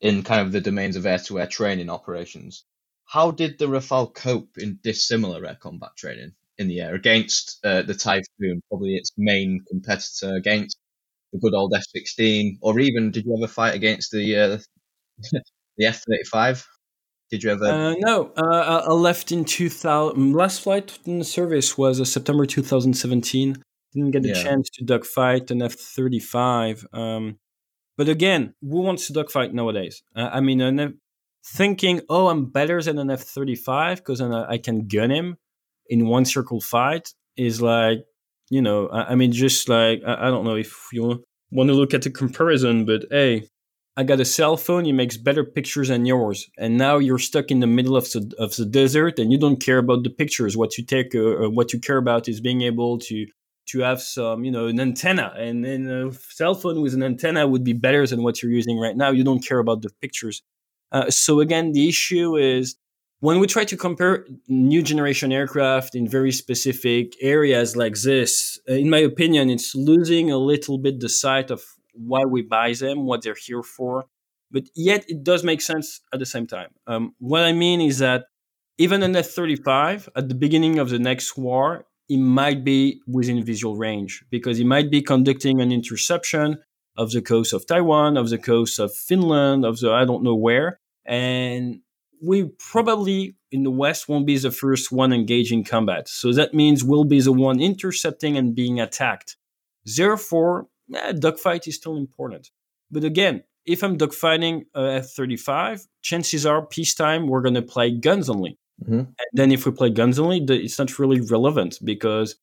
in 0.02 0.24
kind 0.24 0.42
of 0.42 0.52
the 0.52 0.62
domains 0.62 0.96
of 0.96 1.06
air-to-air 1.06 1.48
training 1.48 1.90
operations, 1.90 2.66
how 3.06 3.32
did 3.32 3.58
the 3.58 3.68
Rafale 3.68 4.14
cope 4.14 4.58
in 4.58 4.80
dissimilar 4.84 5.46
air 5.46 5.58
combat 5.60 5.92
training 5.96 6.34
in 6.58 6.68
the 6.68 6.82
air 6.82 6.94
against 6.94 7.60
uh, 7.64 7.82
the 7.82 7.94
Typhoon, 7.94 8.62
probably 8.70 8.96
its 8.96 9.12
main 9.18 9.62
competitor, 9.68 10.36
against 10.36 10.78
the 11.32 11.40
good 11.40 11.54
old 11.54 11.74
F-16, 11.74 12.58
or 12.62 12.80
even 12.80 13.12
did 13.12 13.26
you 13.26 13.36
ever 13.38 13.48
fight 13.48 13.76
against 13.76 14.12
the 14.12 14.36
uh, 14.38 14.58
the 15.78 15.86
F-35? 15.86 16.66
Did 17.32 17.44
you 17.44 17.52
ever? 17.52 17.66
Uh, 17.66 17.96
no, 17.98 18.32
uh, 18.38 18.84
I 18.88 18.92
left 18.92 19.32
in 19.32 19.46
2000. 19.46 20.34
Last 20.34 20.62
flight 20.62 21.00
in 21.06 21.20
the 21.20 21.26
service 21.26 21.78
was 21.78 22.00
uh, 22.00 22.06
September 22.06 22.46
2017. 22.46 23.64
Didn't 23.94 24.12
get 24.12 24.24
the 24.24 24.30
yeah. 24.30 24.44
chance 24.44 24.70
to 24.72 24.84
dogfight 24.84 25.52
an 25.52 25.62
F 25.62 25.74
thirty 25.74 26.20
five. 26.20 26.86
Um, 26.94 27.38
but 27.98 28.10
again, 28.10 28.56
who 28.62 28.82
wants 28.82 29.08
to 29.08 29.14
dogfight 29.14 29.54
nowadays? 29.54 30.02
Uh, 30.16 30.30
I 30.34 30.40
mean, 30.40 30.62
an 30.62 31.00
thinking, 31.46 32.02
oh, 32.10 32.30
I'm 32.30 32.46
better 32.46 32.82
than 32.82 32.98
an 32.98 33.12
F 33.12 33.22
thirty 33.22 33.56
five 33.56 33.98
because 33.98 34.22
I 34.22 34.58
can 34.58 34.88
gun 34.88 35.12
him 35.12 35.38
in 35.88 36.08
one 36.08 36.26
circle 36.26 36.62
fight 36.62 37.14
is 37.38 37.62
like, 37.62 38.06
you 38.50 38.62
know, 38.62 38.88
I, 38.88 39.12
I 39.12 39.16
mean, 39.16 39.32
just 39.32 39.70
like 39.70 40.02
I, 40.06 40.28
I 40.28 40.32
don't 40.32 40.46
know 40.46 40.56
if 40.56 40.88
you 40.92 41.24
want 41.52 41.70
to 41.70 41.76
look 41.76 41.94
at 41.94 42.02
the 42.02 42.10
comparison, 42.10 42.86
but 42.86 43.06
hey, 43.12 43.48
I 43.96 44.04
got 44.04 44.20
a 44.20 44.26
cell 44.26 44.58
phone. 44.58 44.88
It 44.88 44.94
makes 44.94 45.18
better 45.18 45.44
pictures 45.44 45.90
than 45.90 46.08
yours, 46.08 46.50
and 46.58 46.78
now 46.78 46.98
you're 46.98 47.20
stuck 47.20 47.52
in 47.52 47.60
the 47.60 47.68
middle 47.68 47.96
of 47.96 48.06
the 48.12 48.34
of 48.40 48.56
the 48.56 48.66
desert, 48.66 49.20
and 49.20 49.32
you 49.32 49.38
don't 49.38 49.62
care 49.62 49.78
about 49.78 50.04
the 50.04 50.10
pictures. 50.10 50.58
What 50.58 50.78
you 50.78 50.84
take, 50.84 51.14
uh, 51.14 51.50
what 51.52 51.74
you 51.74 51.80
care 51.80 51.98
about 51.98 52.28
is 52.28 52.42
being 52.42 52.64
able 52.64 52.98
to 53.00 53.28
to 53.68 53.80
have 53.80 54.02
some, 54.02 54.44
you 54.44 54.52
know, 54.52 54.68
an 54.68 54.80
antenna, 54.80 55.34
and, 55.38 55.66
and 55.66 55.90
a 55.90 56.14
cell 56.14 56.56
phone 56.56 56.82
with 56.82 56.94
an 56.94 57.04
antenna 57.04 57.48
would 57.48 57.64
be 57.64 57.74
better 57.74 58.06
than 58.06 58.24
what 58.24 58.42
you're 58.42 58.52
using 58.52 58.78
right 58.80 58.96
now. 58.96 59.12
You 59.12 59.24
don't 59.24 59.46
care 59.46 59.60
about 59.60 59.82
the 59.82 59.90
pictures. 60.02 60.42
Uh, 60.92 61.10
so 61.10 61.40
again, 61.40 61.72
the 61.72 61.88
issue 61.88 62.38
is 62.38 62.76
when 63.20 63.40
we 63.40 63.48
try 63.48 63.64
to 63.64 63.78
compare 63.78 64.26
new 64.50 64.82
generation 64.84 65.32
aircraft 65.32 65.96
in 65.96 66.08
very 66.08 66.32
specific 66.32 67.14
areas 67.22 67.76
like 67.76 67.96
this, 68.02 68.60
uh, 68.70 68.74
in 68.74 68.90
my 68.90 68.98
opinion, 68.98 69.50
it's 69.50 69.74
losing 69.74 70.30
a 70.30 70.38
little 70.38 70.78
bit 70.78 71.00
the 71.00 71.08
sight 71.08 71.50
of 71.50 71.64
why 71.94 72.26
we 72.26 72.42
buy 72.42 72.74
them, 72.74 73.06
what 73.06 73.22
they're 73.22 73.36
here 73.36 73.64
for. 73.64 74.06
But 74.52 74.64
yet, 74.76 75.06
it 75.08 75.24
does 75.24 75.44
make 75.44 75.62
sense 75.62 76.02
at 76.14 76.20
the 76.20 76.26
same 76.26 76.48
time. 76.48 76.72
Um, 76.86 77.16
what 77.18 77.44
I 77.44 77.54
mean 77.54 77.82
is 77.82 78.00
that 78.00 78.26
even 78.78 79.02
an 79.04 79.16
F 79.16 79.28
35 79.28 80.10
at 80.16 80.30
the 80.30 80.36
beginning 80.36 80.78
of 80.80 80.90
the 80.90 81.00
next 81.00 81.38
war, 81.38 81.86
it 82.14 82.20
might 82.20 82.64
be 82.64 83.02
within 83.08 83.44
visual 83.44 83.76
range 83.76 84.24
because 84.30 84.60
it 84.60 84.68
might 84.68 84.92
be 84.92 85.02
conducting 85.02 85.60
an 85.62 85.72
interception 85.72 86.60
of 86.96 87.12
the 87.12 87.24
coast 87.24 87.54
of 87.54 87.66
Taiwan, 87.66 88.18
of 88.18 88.30
the 88.30 88.38
coast 88.38 88.80
of 88.80 88.94
Finland, 88.94 89.66
of 89.66 89.80
the 89.80 89.92
I 89.92 90.06
don't 90.06 90.24
know 90.24 90.36
where. 90.36 90.80
And 91.06 91.80
we 92.22 92.52
probably 92.72 93.36
in 93.52 93.64
the 93.64 93.72
West 93.72 94.08
won't 94.08 94.28
be 94.28 94.38
the 94.38 94.52
first 94.52 94.92
one 94.92 95.12
engaging 95.12 95.64
combat. 95.64 96.08
So 96.08 96.32
that 96.34 96.54
means 96.54 96.84
we'll 96.84 97.04
be 97.04 97.20
the 97.20 97.34
one 97.34 97.60
intercepting 97.60 98.38
and 98.38 98.54
being 98.54 98.80
attacked. 98.80 99.36
Therefore, 99.84 100.68
eh, 100.94 101.14
dogfight 101.14 101.68
is 101.68 101.76
still 101.76 101.98
important. 101.98 102.52
But 102.92 103.04
again, 103.04 103.44
if 103.66 103.84
I'm 103.84 103.98
dogfighting 103.98 104.66
a 104.76 104.98
F-35, 104.98 105.88
chances 106.04 106.46
are 106.46 106.66
peacetime 106.66 107.28
we're 107.28 107.42
going 107.42 107.56
to 107.56 107.62
play 107.64 107.90
guns 107.92 108.30
only. 108.30 108.60
Mm-hmm. 108.82 108.94
And 108.94 109.30
then 109.34 109.52
if 109.52 109.66
we 109.66 109.72
play 109.72 109.90
guns 109.90 110.20
only, 110.20 110.44
it's 110.44 110.80
not 110.80 110.98
really 111.00 111.22
relevant 111.22 111.80
because 111.84 112.36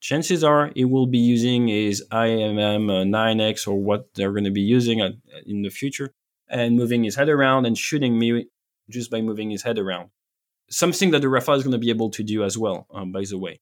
chances 0.00 0.44
are 0.44 0.70
it 0.76 0.86
will 0.86 1.06
be 1.06 1.18
using 1.18 1.68
is 1.68 2.04
AIM 2.12 2.56
9X 2.56 3.66
or 3.66 3.80
what 3.80 4.08
they're 4.14 4.32
going 4.32 4.44
to 4.44 4.50
be 4.50 4.60
using 4.60 5.00
in 5.46 5.62
the 5.62 5.70
future 5.70 6.12
and 6.48 6.76
moving 6.76 7.04
his 7.04 7.16
head 7.16 7.28
around 7.28 7.66
and 7.66 7.76
shooting 7.76 8.18
me 8.18 8.46
just 8.88 9.10
by 9.10 9.20
moving 9.20 9.50
his 9.50 9.62
head 9.62 9.78
around. 9.78 10.10
Something 10.68 11.10
that 11.12 11.22
the 11.22 11.28
Rafale 11.28 11.56
is 11.56 11.62
going 11.62 11.72
to 11.72 11.78
be 11.78 11.90
able 11.90 12.10
to 12.10 12.22
do 12.22 12.44
as 12.44 12.58
well, 12.58 12.86
um, 12.92 13.12
by 13.12 13.24
the 13.28 13.38
way. 13.38 13.60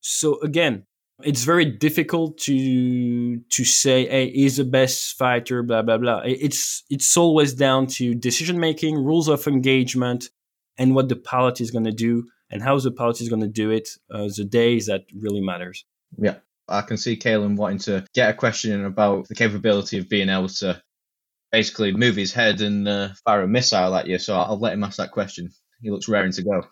So 0.00 0.40
again, 0.40 0.84
it's 1.22 1.44
very 1.44 1.64
difficult 1.64 2.38
to 2.38 3.38
to 3.38 3.64
say, 3.64 4.06
"Hey, 4.08 4.30
he's 4.30 4.56
the 4.56 4.64
best 4.64 5.16
fighter." 5.16 5.62
Blah 5.62 5.82
blah 5.82 5.98
blah. 5.98 6.22
It's 6.24 6.84
it's 6.88 7.16
always 7.16 7.54
down 7.54 7.86
to 7.98 8.14
decision 8.14 8.60
making, 8.60 8.96
rules 8.96 9.28
of 9.28 9.46
engagement, 9.46 10.30
and 10.78 10.94
what 10.94 11.08
the 11.08 11.16
pilot 11.16 11.60
is 11.60 11.70
going 11.70 11.84
to 11.84 11.92
do, 11.92 12.28
and 12.50 12.62
how 12.62 12.78
the 12.78 12.90
pilot 12.90 13.20
is 13.20 13.28
going 13.28 13.42
to 13.42 13.48
do 13.48 13.70
it. 13.70 13.90
Uh, 14.10 14.28
the 14.34 14.44
days 14.44 14.86
that 14.86 15.04
really 15.14 15.40
matters. 15.40 15.84
Yeah, 16.16 16.36
I 16.68 16.82
can 16.82 16.96
see 16.96 17.16
Calum 17.16 17.56
wanting 17.56 17.78
to 17.80 18.06
get 18.14 18.30
a 18.30 18.34
question 18.34 18.72
in 18.72 18.84
about 18.84 19.28
the 19.28 19.34
capability 19.34 19.98
of 19.98 20.08
being 20.08 20.28
able 20.28 20.48
to 20.48 20.82
basically 21.50 21.92
move 21.92 22.16
his 22.16 22.32
head 22.32 22.60
and 22.60 22.86
uh, 22.86 23.08
fire 23.24 23.42
a 23.42 23.48
missile 23.48 23.94
at 23.94 24.06
you. 24.06 24.18
So 24.18 24.36
I'll 24.36 24.58
let 24.58 24.74
him 24.74 24.84
ask 24.84 24.98
that 24.98 25.12
question. 25.12 25.50
He 25.80 25.90
looks 25.90 26.08
raring 26.08 26.32
to 26.32 26.42
go. 26.42 26.62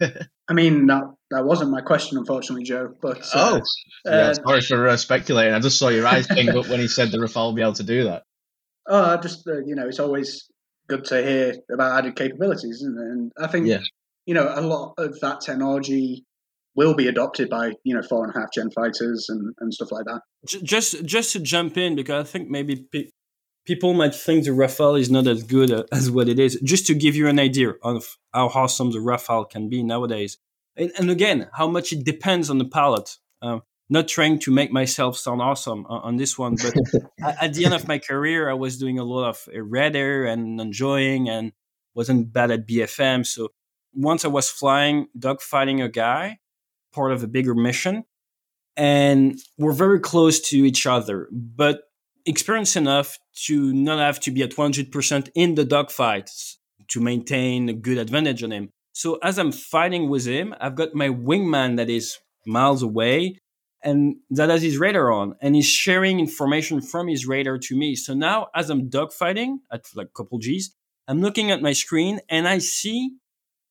I 0.48 0.54
mean, 0.54 0.86
that 0.86 1.02
that 1.30 1.44
wasn't 1.44 1.70
my 1.70 1.82
question, 1.82 2.16
unfortunately, 2.16 2.64
Joe. 2.64 2.94
But 3.00 3.18
uh, 3.34 3.60
oh, 3.60 3.62
yeah, 4.06 4.10
uh, 4.10 4.34
sorry 4.34 4.60
for 4.62 4.88
uh, 4.88 4.96
speculating. 4.96 5.52
I 5.52 5.60
just 5.60 5.78
saw 5.78 5.88
your 5.88 6.06
eyes 6.06 6.26
ping 6.26 6.48
up 6.48 6.68
when 6.68 6.80
he 6.80 6.88
said 6.88 7.10
the 7.10 7.18
Rafale 7.18 7.46
will 7.46 7.52
be 7.52 7.62
able 7.62 7.74
to 7.74 7.82
do 7.82 8.04
that. 8.04 8.22
Oh, 8.86 9.16
just 9.18 9.46
uh, 9.46 9.58
you 9.64 9.74
know, 9.74 9.86
it's 9.86 10.00
always 10.00 10.50
good 10.88 11.04
to 11.06 11.22
hear 11.22 11.54
about 11.72 11.98
added 11.98 12.16
capabilities, 12.16 12.76
isn't 12.76 12.98
it? 12.98 13.02
And 13.02 13.32
I 13.38 13.46
think 13.46 13.66
yeah. 13.66 13.80
you 14.26 14.34
know 14.34 14.52
a 14.54 14.60
lot 14.60 14.94
of 14.98 15.18
that 15.20 15.40
technology 15.40 16.24
will 16.74 16.94
be 16.94 17.08
adopted 17.08 17.48
by 17.48 17.72
you 17.84 17.94
know 17.94 18.02
four 18.02 18.24
and 18.24 18.34
a 18.34 18.38
half 18.38 18.52
gen 18.52 18.70
fighters 18.70 19.26
and, 19.28 19.54
and 19.60 19.72
stuff 19.72 19.92
like 19.92 20.04
that. 20.06 20.20
Just 20.62 21.04
just 21.04 21.32
to 21.32 21.40
jump 21.40 21.76
in 21.76 21.94
because 21.94 22.26
I 22.26 22.30
think 22.30 22.48
maybe 22.48 22.86
people 23.66 23.94
might 23.94 24.14
think 24.14 24.44
the 24.44 24.50
Rafale 24.50 25.00
is 25.00 25.10
not 25.10 25.26
as 25.26 25.42
good 25.42 25.70
as 25.92 26.10
what 26.10 26.28
it 26.28 26.38
is. 26.38 26.60
Just 26.62 26.86
to 26.86 26.94
give 26.94 27.16
you 27.16 27.28
an 27.28 27.38
idea 27.38 27.72
of 27.82 28.16
how 28.32 28.48
awesome 28.48 28.92
the 28.92 28.98
Rafale 28.98 29.48
can 29.48 29.68
be 29.68 29.82
nowadays, 29.82 30.38
and, 30.76 30.92
and 30.98 31.10
again, 31.10 31.48
how 31.54 31.68
much 31.68 31.92
it 31.92 32.04
depends 32.04 32.50
on 32.50 32.58
the 32.58 32.64
pilot. 32.64 33.16
Um, 33.42 33.62
not 33.88 34.08
trying 34.08 34.38
to 34.40 34.50
make 34.50 34.72
myself 34.72 35.16
sound 35.16 35.42
awesome 35.42 35.84
on, 35.86 36.00
on 36.02 36.16
this 36.16 36.38
one, 36.38 36.56
but 36.56 36.74
at 37.40 37.54
the 37.54 37.64
end 37.64 37.74
of 37.74 37.86
my 37.86 37.98
career, 37.98 38.48
I 38.48 38.54
was 38.54 38.78
doing 38.78 38.98
a 38.98 39.04
lot 39.04 39.28
of 39.28 39.48
uh, 39.54 39.62
red 39.62 39.94
air 39.94 40.24
and 40.24 40.60
enjoying, 40.60 41.28
and 41.28 41.52
wasn't 41.94 42.32
bad 42.32 42.50
at 42.50 42.66
BFM. 42.66 43.26
So 43.26 43.48
once 43.92 44.24
I 44.24 44.28
was 44.28 44.50
flying, 44.50 45.08
dogfighting 45.18 45.84
a 45.84 45.88
guy, 45.88 46.38
part 46.92 47.12
of 47.12 47.22
a 47.22 47.28
bigger 47.28 47.54
mission, 47.54 48.04
and 48.76 49.38
we're 49.58 49.72
very 49.72 50.00
close 50.00 50.40
to 50.48 50.56
each 50.56 50.86
other, 50.86 51.28
but 51.30 51.82
experienced 52.26 52.76
enough 52.76 53.18
to 53.46 53.72
not 53.72 53.98
have 53.98 54.18
to 54.20 54.30
be 54.30 54.42
at 54.42 54.50
100% 54.50 55.30
in 55.34 55.54
the 55.54 55.64
dogfights 55.64 56.56
to 56.88 57.00
maintain 57.00 57.68
a 57.68 57.72
good 57.72 57.98
advantage 57.98 58.42
on 58.42 58.50
him. 58.50 58.70
So 58.92 59.18
as 59.22 59.38
I'm 59.38 59.52
fighting 59.52 60.08
with 60.08 60.26
him, 60.26 60.54
I've 60.60 60.74
got 60.74 60.94
my 60.94 61.08
wingman 61.08 61.76
that 61.76 61.90
is 61.90 62.18
miles 62.46 62.82
away 62.82 63.40
and 63.84 64.16
that 64.30 64.48
has 64.48 64.62
his 64.62 64.78
radar 64.78 65.12
on 65.12 65.36
and 65.40 65.54
he's 65.54 65.68
sharing 65.68 66.18
information 66.18 66.80
from 66.80 67.06
his 67.06 67.26
radar 67.26 67.58
to 67.58 67.76
me. 67.76 67.94
So 67.94 68.14
now 68.14 68.48
as 68.54 68.70
I'm 68.70 68.88
dogfighting 68.88 69.58
at 69.70 69.84
like 69.94 70.08
a 70.08 70.16
couple 70.16 70.38
G's, 70.38 70.74
I'm 71.06 71.20
looking 71.20 71.50
at 71.50 71.62
my 71.62 71.74
screen 71.74 72.20
and 72.28 72.48
I 72.48 72.58
see, 72.58 73.10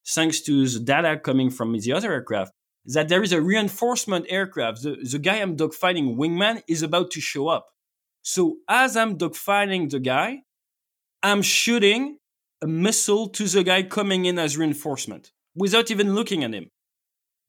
thanks 0.06 0.40
to 0.42 0.66
the 0.68 0.78
data 0.80 1.18
coming 1.18 1.50
from 1.50 1.78
the 1.78 1.92
other 1.92 2.12
aircraft, 2.12 2.52
that 2.86 3.08
there 3.08 3.22
is 3.22 3.32
a 3.32 3.42
reinforcement 3.42 4.26
aircraft. 4.28 4.82
The, 4.82 4.96
the 5.10 5.18
guy 5.18 5.36
I'm 5.36 5.56
dogfighting, 5.56 6.16
wingman, 6.16 6.62
is 6.68 6.82
about 6.82 7.10
to 7.12 7.20
show 7.20 7.48
up. 7.48 7.66
So 8.22 8.58
as 8.68 8.96
I'm 8.96 9.18
dogfighting 9.18 9.90
the 9.90 10.00
guy, 10.00 10.42
I'm 11.22 11.42
shooting 11.42 12.18
a 12.62 12.66
missile 12.66 13.28
to 13.30 13.48
the 13.48 13.64
guy 13.64 13.82
coming 13.82 14.26
in 14.26 14.38
as 14.38 14.56
reinforcement 14.56 15.32
without 15.56 15.90
even 15.90 16.14
looking 16.14 16.44
at 16.44 16.54
him. 16.54 16.70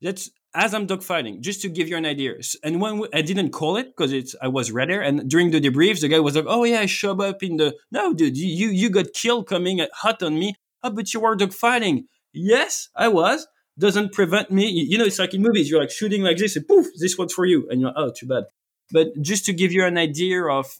That's 0.05 0.29
as 0.53 0.75
I'm 0.75 0.85
dogfighting, 0.85 1.41
just 1.41 1.63
to 1.63 1.67
give 1.67 1.89
you 1.89 1.97
an 1.97 2.05
idea. 2.05 2.35
And 2.63 2.79
when 2.79 2.99
we, 2.99 3.07
I 3.11 3.23
didn't 3.23 3.49
call 3.49 3.75
it 3.75 3.87
because 3.87 4.13
it's 4.13 4.35
I 4.39 4.47
was 4.47 4.71
red 4.71 4.91
air, 4.91 5.01
and 5.01 5.27
during 5.27 5.49
the 5.49 5.59
debriefs, 5.59 6.01
the 6.01 6.09
guy 6.09 6.19
was 6.19 6.35
like, 6.35 6.45
"Oh 6.47 6.63
yeah, 6.63 6.81
I 6.81 6.85
showed 6.85 7.19
up 7.21 7.41
in 7.41 7.57
the 7.57 7.75
no, 7.91 8.13
dude, 8.13 8.37
you 8.37 8.69
you, 8.69 8.89
got 8.91 9.13
killed 9.13 9.47
coming 9.47 9.81
at, 9.81 9.89
hot 9.93 10.21
on 10.21 10.37
me. 10.37 10.53
Oh, 10.83 10.91
but 10.91 11.11
you 11.11 11.21
were 11.21 11.35
dogfighting. 11.35 12.05
Yes, 12.31 12.89
I 12.95 13.07
was. 13.07 13.47
Doesn't 13.79 14.13
prevent 14.13 14.51
me. 14.51 14.69
You, 14.69 14.83
you 14.91 14.97
know, 14.99 15.05
it's 15.05 15.17
like 15.17 15.33
in 15.33 15.41
movies, 15.41 15.71
you're 15.71 15.81
like 15.81 15.89
shooting 15.89 16.21
like 16.21 16.37
this, 16.37 16.55
and 16.55 16.67
poof, 16.67 16.85
this 16.99 17.17
one's 17.17 17.33
for 17.33 17.45
you, 17.45 17.67
and 17.71 17.81
you're 17.81 17.89
like, 17.89 17.97
oh, 17.97 18.11
too 18.15 18.27
bad. 18.27 18.43
But 18.91 19.07
just 19.21 19.45
to 19.47 19.53
give 19.53 19.71
you 19.71 19.83
an 19.85 19.97
idea 19.97 20.45
of 20.45 20.79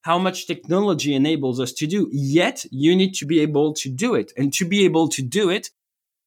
how 0.00 0.18
much 0.18 0.46
technology 0.46 1.14
enables 1.14 1.60
us 1.60 1.72
to 1.74 1.86
do, 1.86 2.08
yet 2.10 2.64
you 2.70 2.96
need 2.96 3.12
to 3.16 3.26
be 3.26 3.40
able 3.40 3.74
to 3.74 3.90
do 3.90 4.14
it. 4.14 4.32
And 4.34 4.50
to 4.54 4.64
be 4.64 4.86
able 4.86 5.08
to 5.10 5.20
do 5.20 5.50
it 5.50 5.68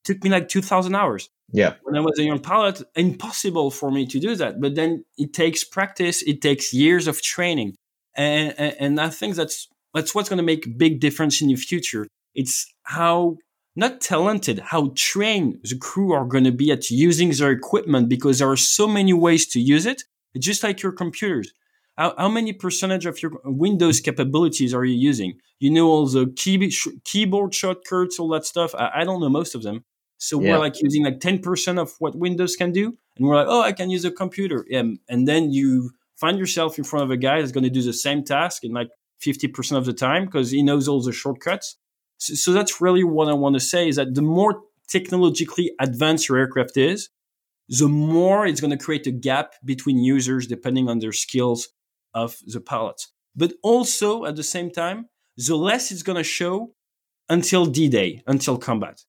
took 0.05 0.23
me 0.23 0.29
like 0.29 0.47
2000 0.47 0.95
hours. 0.95 1.29
Yeah. 1.51 1.75
When 1.83 1.95
I 1.95 1.99
was 1.99 2.17
a 2.19 2.23
young 2.23 2.39
pilot, 2.39 2.81
impossible 2.95 3.71
for 3.71 3.91
me 3.91 4.05
to 4.07 4.19
do 4.19 4.35
that. 4.35 4.61
But 4.61 4.75
then 4.75 5.05
it 5.17 5.33
takes 5.33 5.63
practice. 5.63 6.21
It 6.23 6.41
takes 6.41 6.73
years 6.73 7.07
of 7.07 7.21
training. 7.21 7.75
And, 8.15 8.53
and, 8.57 8.75
and 8.79 9.01
I 9.01 9.09
think 9.09 9.35
that's, 9.35 9.67
that's 9.93 10.15
what's 10.15 10.29
going 10.29 10.37
to 10.37 10.43
make 10.43 10.65
a 10.65 10.69
big 10.69 10.99
difference 10.99 11.41
in 11.41 11.49
the 11.49 11.55
future. 11.55 12.07
It's 12.33 12.73
how 12.83 13.37
not 13.75 13.99
talented, 14.01 14.59
how 14.59 14.93
trained 14.95 15.59
the 15.63 15.77
crew 15.77 16.13
are 16.13 16.25
going 16.25 16.45
to 16.45 16.51
be 16.51 16.71
at 16.71 16.89
using 16.89 17.31
their 17.31 17.51
equipment 17.51 18.07
because 18.07 18.39
there 18.39 18.49
are 18.49 18.57
so 18.57 18.87
many 18.87 19.13
ways 19.13 19.45
to 19.47 19.59
use 19.59 19.85
it 19.85 20.03
it's 20.35 20.45
just 20.45 20.63
like 20.63 20.83
your 20.83 20.91
computers. 20.91 21.51
How, 21.97 22.13
how, 22.17 22.27
many 22.27 22.51
percentage 22.51 23.05
of 23.05 23.21
your 23.23 23.31
Windows 23.45 24.01
capabilities 24.01 24.73
are 24.73 24.83
you 24.83 24.95
using? 24.95 25.39
You 25.59 25.71
know 25.71 25.87
all 25.87 26.05
the 26.05 26.27
key, 26.35 26.69
sh- 26.69 26.89
keyboard 27.05 27.55
shortcuts, 27.55 28.19
all 28.19 28.27
that 28.29 28.45
stuff. 28.45 28.75
I, 28.75 28.91
I, 28.95 29.03
don't 29.05 29.21
know 29.21 29.29
most 29.29 29.55
of 29.55 29.63
them. 29.63 29.85
So 30.17 30.39
yeah. 30.39 30.54
we're 30.54 30.60
like 30.60 30.82
using 30.82 31.04
like 31.04 31.19
10% 31.19 31.80
of 31.80 31.93
what 31.99 32.15
Windows 32.15 32.56
can 32.56 32.71
do. 32.71 32.97
And 33.17 33.28
we're 33.28 33.36
like, 33.36 33.47
oh, 33.49 33.62
I 33.62 33.71
can 33.71 33.89
use 33.89 34.06
a 34.06 34.12
computer. 34.12 34.65
and 34.71 34.99
then 35.28 35.51
you 35.51 35.91
find 36.15 36.39
yourself 36.39 36.78
in 36.78 36.84
front 36.84 37.04
of 37.04 37.12
a 37.12 37.17
guy 37.17 37.39
that's 37.39 37.51
going 37.51 37.63
to 37.63 37.69
do 37.69 37.82
the 37.82 37.93
same 37.93 38.23
task 38.23 38.63
in 38.63 38.71
like 38.71 38.89
50% 39.21 39.78
of 39.78 39.86
the 39.86 39.93
time 39.93 40.25
because 40.25 40.51
he 40.51 40.62
knows 40.62 40.88
all 40.88 41.01
the 41.01 41.12
shortcuts. 41.12 41.78
So, 42.17 42.34
so 42.34 42.54
that's 42.54 42.80
really 42.82 43.04
what 43.04 43.28
I 43.28 43.34
want 43.34 43.56
to 43.56 43.60
say 43.60 43.88
is 43.88 43.97
that 43.97 44.15
the 44.15 44.21
more 44.21 44.62
technologically 44.88 45.71
advanced 45.80 46.30
your 46.30 46.38
aircraft 46.38 46.78
is, 46.78 47.10
the 47.67 47.88
more 47.88 48.45
it's 48.45 48.62
going 48.62 48.78
to 48.78 48.84
create 48.84 49.08
a 49.08 49.12
gap 49.12 49.56
between 49.63 49.99
users 49.99 50.47
depending 50.47 50.88
on 50.89 50.99
their 50.99 51.12
skills 51.12 51.69
of 52.13 52.38
the 52.45 52.62
pilots. 52.62 53.12
But 53.36 53.54
also 53.63 54.25
at 54.25 54.36
the 54.36 54.43
same 54.43 54.71
time, 54.71 55.10
the 55.36 55.56
less 55.56 55.91
it's 55.91 56.04
going 56.04 56.17
to 56.17 56.23
show 56.23 56.73
until 57.28 57.65
D-Day, 57.65 58.23
until 58.28 58.58
combat. 58.58 59.04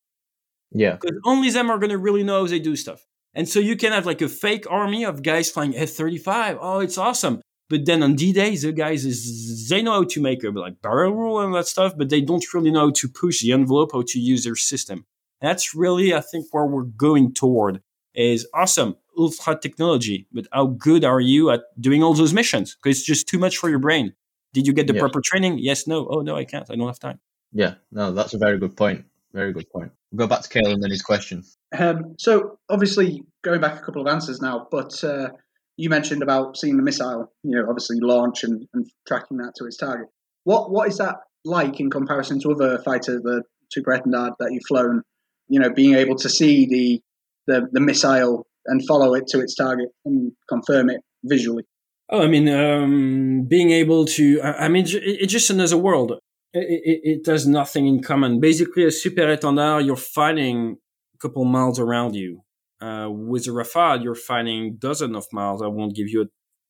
Yeah. 0.72 0.96
Because 1.00 1.18
only 1.24 1.50
them 1.50 1.70
are 1.70 1.78
going 1.78 1.90
to 1.90 1.98
really 1.98 2.24
know 2.24 2.42
how 2.42 2.46
they 2.46 2.58
do 2.58 2.76
stuff. 2.76 3.06
And 3.34 3.48
so 3.48 3.60
you 3.60 3.76
can 3.76 3.92
have 3.92 4.06
like 4.06 4.22
a 4.22 4.28
fake 4.28 4.64
army 4.70 5.04
of 5.04 5.22
guys 5.22 5.50
flying 5.50 5.76
F-35. 5.76 6.58
Oh, 6.60 6.80
it's 6.80 6.98
awesome. 6.98 7.40
But 7.68 7.84
then 7.84 8.02
on 8.02 8.14
D-Day, 8.14 8.56
the 8.56 8.72
guys 8.72 9.04
is 9.04 9.68
they 9.68 9.82
know 9.82 9.92
how 9.92 10.04
to 10.04 10.22
make 10.22 10.44
a 10.44 10.50
like 10.50 10.80
barrel 10.80 11.14
roll 11.14 11.40
and 11.40 11.54
that 11.54 11.66
stuff, 11.66 11.94
but 11.96 12.08
they 12.08 12.20
don't 12.20 12.54
really 12.54 12.70
know 12.70 12.86
how 12.86 12.90
to 12.92 13.08
push 13.08 13.42
the 13.42 13.52
envelope, 13.52 13.90
how 13.92 14.02
to 14.06 14.18
use 14.18 14.44
their 14.44 14.56
system. 14.56 15.04
That's 15.40 15.74
really, 15.74 16.14
I 16.14 16.20
think, 16.20 16.46
where 16.52 16.64
we're 16.64 16.84
going 16.84 17.34
toward 17.34 17.82
is 18.14 18.46
awesome, 18.54 18.96
ultra 19.18 19.58
technology, 19.58 20.26
but 20.32 20.46
how 20.52 20.66
good 20.66 21.04
are 21.04 21.20
you 21.20 21.50
at 21.50 21.62
doing 21.78 22.02
all 22.02 22.14
those 22.14 22.32
missions? 22.32 22.74
Because 22.76 22.98
it's 22.98 23.06
just 23.06 23.28
too 23.28 23.38
much 23.38 23.58
for 23.58 23.68
your 23.68 23.78
brain. 23.80 24.14
Did 24.54 24.66
you 24.66 24.72
get 24.72 24.86
the 24.86 24.94
Yeah. 24.94 25.00
proper 25.00 25.20
training? 25.22 25.58
Yes, 25.58 25.86
no. 25.86 26.06
Oh 26.08 26.20
no, 26.20 26.36
I 26.36 26.44
can't. 26.44 26.70
I 26.70 26.76
don't 26.76 26.86
have 26.86 26.98
time. 26.98 27.20
Yeah, 27.52 27.74
no, 27.92 28.12
that's 28.12 28.32
a 28.32 28.38
very 28.38 28.58
good 28.58 28.76
point. 28.76 29.04
Very 29.34 29.52
good 29.52 29.68
point. 29.68 29.92
We'll 30.16 30.26
go 30.28 30.34
back 30.34 30.42
to 30.42 30.48
Calum 30.48 30.72
and 30.74 30.82
then 30.82 30.90
his 30.90 31.02
question. 31.02 31.42
Um, 31.76 32.14
so 32.18 32.58
obviously 32.70 33.22
going 33.44 33.60
back 33.60 33.78
a 33.80 33.84
couple 33.84 34.00
of 34.00 34.08
answers 34.08 34.40
now, 34.40 34.66
but 34.70 35.02
uh, 35.04 35.28
you 35.76 35.90
mentioned 35.90 36.22
about 36.22 36.56
seeing 36.56 36.76
the 36.76 36.82
missile, 36.82 37.30
you 37.42 37.56
know, 37.56 37.66
obviously 37.68 37.98
launch 38.00 38.42
and, 38.44 38.66
and 38.72 38.86
tracking 39.06 39.36
that 39.38 39.52
to 39.56 39.66
its 39.66 39.76
target. 39.76 40.06
What 40.44 40.70
what 40.70 40.88
is 40.88 40.96
that 40.98 41.16
like 41.44 41.80
in 41.80 41.90
comparison 41.90 42.40
to 42.40 42.52
other 42.52 42.78
fighters, 42.82 43.20
the 43.22 43.42
Super 43.70 43.92
Etendard 43.98 44.32
that 44.38 44.50
you've 44.52 44.62
flown? 44.66 45.02
You 45.48 45.60
know, 45.60 45.70
being 45.70 45.94
able 45.94 46.16
to 46.16 46.28
see 46.28 46.66
the, 46.66 47.00
the 47.46 47.68
the 47.72 47.80
missile 47.80 48.46
and 48.66 48.80
follow 48.86 49.14
it 49.14 49.26
to 49.28 49.40
its 49.40 49.54
target 49.54 49.88
and 50.04 50.32
confirm 50.48 50.88
it 50.90 51.00
visually. 51.24 51.64
Oh, 52.08 52.22
I 52.22 52.28
mean, 52.28 52.48
um, 52.48 53.46
being 53.48 53.70
able 53.70 54.04
to, 54.06 54.40
I 54.40 54.66
I 54.66 54.68
mean, 54.68 54.86
it- 54.86 55.02
it's 55.22 55.32
just 55.32 55.50
another 55.50 55.76
world. 55.76 56.12
It, 56.58 57.00
it, 57.04 57.26
has 57.26 57.46
nothing 57.46 57.86
in 57.86 58.02
common. 58.02 58.40
Basically, 58.40 58.84
a 58.84 58.90
super 58.90 59.26
étendard, 59.36 59.84
you're 59.84 59.96
fighting 59.96 60.76
a 61.14 61.18
couple 61.18 61.44
miles 61.44 61.78
around 61.78 62.14
you. 62.14 62.42
Uh, 62.80 63.08
with 63.10 63.46
a 63.46 63.50
Rafale, 63.50 64.02
you're 64.02 64.14
fighting 64.14 64.76
dozens 64.78 65.16
of 65.16 65.26
miles. 65.32 65.62
I 65.62 65.66
won't 65.66 65.94
give 65.94 66.08
you 66.08 66.22
a 66.22 66.26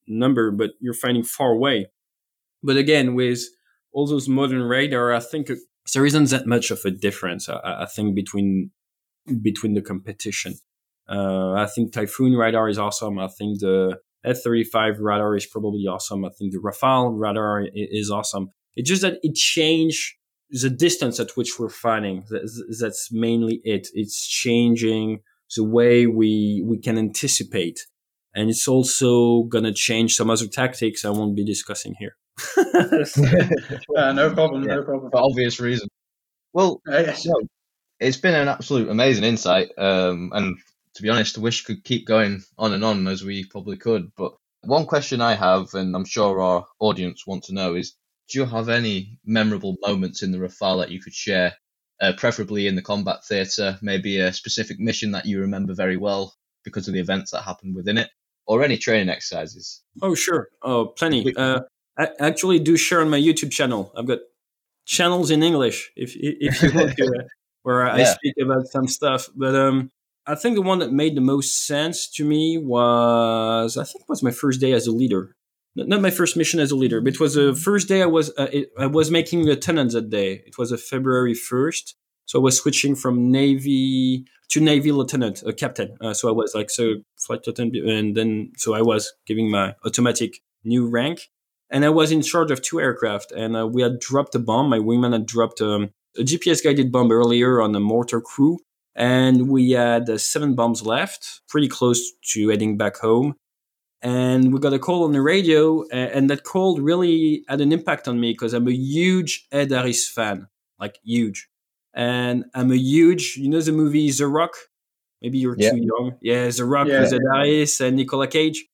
number, 0.07 0.51
but 0.51 0.71
you're 0.79 0.93
fighting 0.93 1.23
far 1.23 1.51
away. 1.51 1.87
But 2.63 2.77
again, 2.77 3.15
with 3.15 3.43
all 3.93 4.07
those 4.07 4.27
modern 4.27 4.63
radar, 4.63 5.13
I 5.13 5.19
think 5.19 5.49
there 5.93 6.05
isn't 6.05 6.29
that 6.31 6.47
much 6.47 6.69
of 6.71 6.79
a 6.85 6.91
difference. 6.91 7.47
I, 7.47 7.83
I 7.83 7.85
think 7.85 8.15
between 8.15 8.71
between 9.41 9.73
the 9.73 9.81
competition. 9.81 10.55
Uh, 11.09 11.53
I 11.53 11.65
think 11.65 11.93
Typhoon 11.93 12.33
radar 12.33 12.69
is 12.69 12.77
awesome. 12.77 13.19
I 13.19 13.27
think 13.27 13.59
the 13.59 13.97
F-35 14.23 14.97
radar 14.99 15.35
is 15.35 15.45
probably 15.45 15.85
awesome. 15.87 16.25
I 16.25 16.29
think 16.37 16.51
the 16.51 16.59
Rafale 16.59 17.11
radar 17.17 17.65
is 17.73 18.11
awesome. 18.11 18.51
It's 18.77 18.87
just 18.89 19.01
that 19.01 19.17
it 19.23 19.35
changed 19.35 20.15
the 20.49 20.69
distance 20.69 21.19
at 21.19 21.31
which 21.35 21.59
we're 21.59 21.67
fighting. 21.69 22.23
That's, 22.29 22.79
that's 22.79 23.09
mainly 23.11 23.59
it. 23.65 23.89
It's 23.93 24.25
changing 24.25 25.19
the 25.55 25.63
way 25.65 26.07
we 26.07 26.63
we 26.65 26.77
can 26.79 26.97
anticipate, 26.97 27.79
and 28.35 28.49
it's 28.49 28.67
also 28.67 29.43
gonna 29.53 29.73
change 29.73 30.15
some 30.15 30.29
other 30.29 30.47
tactics 30.47 31.03
I 31.05 31.09
won't 31.09 31.35
be 31.35 31.45
discussing 31.45 31.95
here. 31.99 32.15
Uh, 33.97 34.13
no 34.13 34.33
problem, 34.33 34.63
Yeah. 34.63 34.75
no 34.75 34.83
problem. 34.83 35.11
For 35.11 35.19
obvious 35.21 35.59
reason. 35.59 35.87
Well, 36.53 36.81
Uh, 36.87 36.99
yes. 36.99 37.25
no, 37.25 37.35
it's 37.99 38.17
been 38.17 38.35
an 38.35 38.47
absolute 38.47 38.89
amazing 38.89 39.23
insight. 39.23 39.69
Um, 39.77 40.31
and 40.33 40.57
to 40.95 41.01
be 41.03 41.09
honest, 41.09 41.37
I 41.37 41.41
wish 41.41 41.63
could 41.65 41.83
keep 41.83 42.05
going 42.05 42.41
on 42.57 42.73
and 42.73 42.83
on 42.83 43.07
as 43.07 43.23
we 43.23 43.45
probably 43.45 43.77
could. 43.77 44.11
But 44.15 44.33
one 44.61 44.85
question 44.85 45.21
I 45.21 45.33
have, 45.35 45.73
and 45.73 45.95
I'm 45.95 46.05
sure 46.05 46.39
our 46.41 46.65
audience 46.79 47.25
want 47.27 47.43
to 47.45 47.53
know, 47.53 47.75
is 47.75 47.95
do 48.29 48.39
you 48.39 48.45
have 48.45 48.69
any 48.69 49.19
memorable 49.25 49.75
moments 49.81 50.23
in 50.23 50.31
the 50.31 50.37
Rafale 50.37 50.81
that 50.81 50.91
you 50.91 51.01
could 51.01 51.13
share? 51.13 51.53
Uh, 51.99 52.13
preferably 52.15 52.67
in 52.67 52.75
the 52.75 52.81
combat 52.81 53.25
theatre, 53.25 53.79
maybe 53.81 54.19
a 54.19 54.31
specific 54.31 54.79
mission 54.79 55.11
that 55.11 55.25
you 55.25 55.39
remember 55.39 55.73
very 55.73 55.97
well 55.97 56.35
because 56.63 56.87
of 56.87 56.93
the 56.93 56.99
events 56.99 57.31
that 57.31 57.41
happened 57.41 57.75
within 57.75 57.97
it, 57.97 58.09
or 58.45 58.63
any 58.63 58.77
training 58.77 59.09
exercises. 59.09 59.81
Oh, 60.03 60.13
sure. 60.13 60.49
Oh, 60.61 60.85
plenty. 60.87 61.35
Uh, 61.35 61.61
I 61.97 62.09
actually 62.19 62.59
do 62.59 62.77
share 62.77 63.01
on 63.01 63.09
my 63.09 63.19
YouTube 63.19 63.51
channel. 63.51 63.91
I've 63.97 64.05
got 64.05 64.19
channels 64.85 65.31
in 65.31 65.41
English 65.41 65.91
if 65.95 66.15
if 66.15 66.61
you 66.61 66.71
want 66.71 66.95
to, 66.97 67.05
uh, 67.05 67.23
where 67.63 67.89
I 67.89 67.99
Yeah. 67.99 68.13
speak 68.13 68.35
about 68.39 68.67
some 68.67 68.87
stuff. 68.87 69.29
But 69.35 69.55
um, 69.55 69.91
I 70.27 70.35
think 70.35 70.55
the 70.55 70.61
one 70.61 70.79
that 70.79 70.91
made 70.91 71.15
the 71.15 71.21
most 71.21 71.65
sense 71.65 72.07
to 72.11 72.25
me 72.25 72.57
was 72.59 73.75
I 73.77 73.83
think 73.83 74.01
it 74.01 74.09
was 74.09 74.21
my 74.21 74.31
first 74.31 74.61
day 74.61 74.73
as 74.73 74.85
a 74.85 74.91
leader. 74.91 75.35
Not 75.85 76.01
my 76.01 76.09
first 76.09 76.35
mission 76.35 76.59
as 76.59 76.71
a 76.71 76.75
leader, 76.75 77.01
but 77.01 77.13
it 77.13 77.19
was 77.19 77.35
the 77.35 77.53
first 77.53 77.87
day 77.87 78.01
I 78.01 78.07
was 78.07 78.31
uh, 78.37 78.47
it, 78.51 78.71
I 78.79 78.87
was 78.87 79.11
making 79.11 79.43
lieutenant 79.43 79.91
that 79.91 80.09
day. 80.09 80.41
It 80.45 80.57
was 80.57 80.71
a 80.71 80.77
February 80.77 81.35
first, 81.35 81.95
so 82.25 82.39
I 82.39 82.41
was 82.41 82.57
switching 82.57 82.95
from 82.95 83.31
Navy 83.31 84.25
to 84.49 84.59
Navy 84.59 84.91
lieutenant, 84.91 85.43
a 85.45 85.53
captain. 85.53 85.95
Uh, 86.01 86.15
so 86.15 86.29
I 86.29 86.31
was 86.31 86.55
like 86.55 86.71
so 86.71 86.95
flight 87.17 87.45
lieutenant, 87.45 87.75
and 87.75 88.17
then 88.17 88.53
so 88.57 88.73
I 88.73 88.81
was 88.81 89.13
giving 89.27 89.51
my 89.51 89.75
automatic 89.85 90.39
new 90.63 90.87
rank, 90.89 91.29
and 91.69 91.85
I 91.85 91.89
was 91.89 92.11
in 92.11 92.23
charge 92.23 92.49
of 92.49 92.63
two 92.63 92.81
aircraft. 92.81 93.31
And 93.31 93.55
uh, 93.55 93.67
we 93.67 93.83
had 93.83 93.99
dropped 93.99 94.33
a 94.33 94.39
bomb. 94.39 94.69
My 94.69 94.79
wingman 94.79 95.13
had 95.13 95.27
dropped 95.27 95.61
um, 95.61 95.91
a 96.17 96.21
GPS 96.21 96.63
guided 96.63 96.91
bomb 96.91 97.11
earlier 97.11 97.61
on 97.61 97.73
the 97.73 97.79
mortar 97.79 98.19
crew, 98.19 98.57
and 98.95 99.47
we 99.47 99.71
had 99.71 100.09
uh, 100.09 100.17
seven 100.17 100.55
bombs 100.55 100.81
left, 100.83 101.41
pretty 101.47 101.67
close 101.67 102.13
to 102.33 102.49
heading 102.49 102.77
back 102.77 102.97
home. 102.97 103.35
And 104.01 104.53
we 104.53 104.59
got 104.59 104.73
a 104.73 104.79
call 104.79 105.03
on 105.05 105.11
the 105.11 105.21
radio, 105.21 105.83
and 105.91 106.29
that 106.29 106.43
call 106.43 106.79
really 106.79 107.43
had 107.47 107.61
an 107.61 107.71
impact 107.71 108.07
on 108.07 108.19
me 108.19 108.31
because 108.31 108.53
I'm 108.53 108.67
a 108.67 108.71
huge 108.71 109.47
Ed 109.51 109.71
Harris 109.71 110.07
fan, 110.07 110.47
like 110.79 110.99
huge. 111.03 111.47
And 111.95 112.45
I'm 112.53 112.71
a 112.71 112.75
huge, 112.77 113.37
you 113.37 113.49
know, 113.49 113.59
the 113.59 113.71
movie 113.71 114.11
The 114.11 114.27
Rock. 114.27 114.53
Maybe 115.21 115.39
you're 115.39 115.55
Yeah. 115.57 115.71
too 115.71 115.77
young. 115.77 116.15
Yeah, 116.21 116.47
The 116.49 116.65
Rock 116.65 116.87
Yeah. 116.87 117.01
with 117.01 117.13
Ed 117.13 117.21
Harris 117.33 117.81
and 117.81 117.95
Nicolas 117.95 118.29
Cage. 118.29 118.67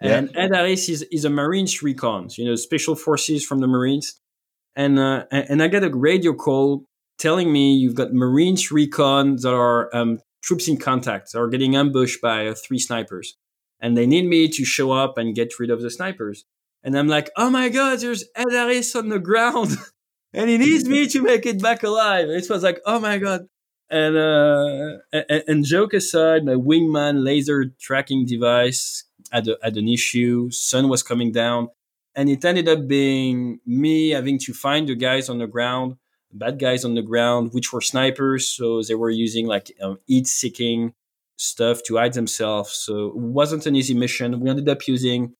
Yeah. 0.00 0.16
And 0.18 0.36
Ed 0.36 0.54
Harris 0.54 0.88
is, 0.88 1.02
is 1.10 1.24
a 1.24 1.30
Marines 1.30 1.82
recon, 1.82 2.28
you 2.38 2.44
know, 2.44 2.54
special 2.54 2.94
forces 2.94 3.44
from 3.44 3.58
the 3.58 3.66
Marines. 3.66 4.20
And, 4.76 4.98
uh, 4.98 5.24
and 5.32 5.46
and 5.50 5.62
I 5.62 5.66
got 5.68 5.82
a 5.82 5.90
radio 5.90 6.32
call 6.34 6.84
telling 7.18 7.52
me 7.52 7.74
you've 7.74 7.96
got 7.96 8.14
Marines 8.14 8.70
recon 8.70 9.36
that 9.42 9.52
are 9.52 9.94
um, 9.94 10.20
troops 10.44 10.68
in 10.68 10.76
contact, 10.78 11.32
that 11.32 11.40
are 11.40 11.48
getting 11.48 11.74
ambushed 11.74 12.20
by 12.22 12.46
uh, 12.46 12.54
three 12.54 12.78
snipers. 12.78 13.36
And 13.80 13.96
they 13.96 14.06
need 14.06 14.26
me 14.26 14.48
to 14.48 14.64
show 14.64 14.92
up 14.92 15.16
and 15.16 15.34
get 15.34 15.58
rid 15.58 15.70
of 15.70 15.80
the 15.80 15.90
snipers. 15.90 16.44
And 16.82 16.96
I'm 16.96 17.08
like, 17.08 17.30
oh 17.36 17.50
my 17.50 17.68
God, 17.68 18.00
there's 18.00 18.24
Ed 18.34 18.50
Harris 18.50 18.94
on 18.96 19.08
the 19.08 19.18
ground. 19.18 19.76
and 20.32 20.48
he 20.48 20.58
needs 20.58 20.88
me 20.88 21.06
to 21.08 21.22
make 21.22 21.46
it 21.46 21.62
back 21.62 21.82
alive. 21.82 22.28
It 22.28 22.48
was 22.48 22.62
like, 22.62 22.80
oh 22.86 23.00
my 23.00 23.18
God. 23.18 23.46
And, 23.90 24.16
uh, 24.16 24.98
and, 25.12 25.42
and 25.48 25.64
joke 25.64 25.94
aside, 25.94 26.44
my 26.44 26.54
wingman 26.54 27.24
laser 27.24 27.66
tracking 27.80 28.24
device 28.24 29.04
had, 29.32 29.48
a, 29.48 29.56
had 29.62 29.76
an 29.76 29.88
issue. 29.88 30.50
Sun 30.50 30.88
was 30.88 31.02
coming 31.02 31.32
down. 31.32 31.68
And 32.14 32.28
it 32.28 32.44
ended 32.44 32.68
up 32.68 32.86
being 32.86 33.60
me 33.66 34.10
having 34.10 34.38
to 34.40 34.52
find 34.52 34.88
the 34.88 34.94
guys 34.94 35.28
on 35.28 35.38
the 35.38 35.46
ground, 35.46 35.96
bad 36.32 36.58
guys 36.58 36.84
on 36.84 36.94
the 36.94 37.02
ground, 37.02 37.52
which 37.52 37.72
were 37.72 37.80
snipers. 37.80 38.48
So 38.48 38.82
they 38.82 38.94
were 38.94 39.10
using 39.10 39.46
like 39.46 39.72
um, 39.82 39.98
heat 40.06 40.26
seeking 40.26 40.94
stuff 41.40 41.82
to 41.84 41.96
hide 41.96 42.12
themselves. 42.12 42.72
So 42.74 43.06
it 43.06 43.16
wasn't 43.16 43.66
an 43.66 43.74
easy 43.74 43.94
mission. 43.94 44.40
We 44.40 44.50
ended 44.50 44.68
up 44.68 44.86
using 44.86 45.34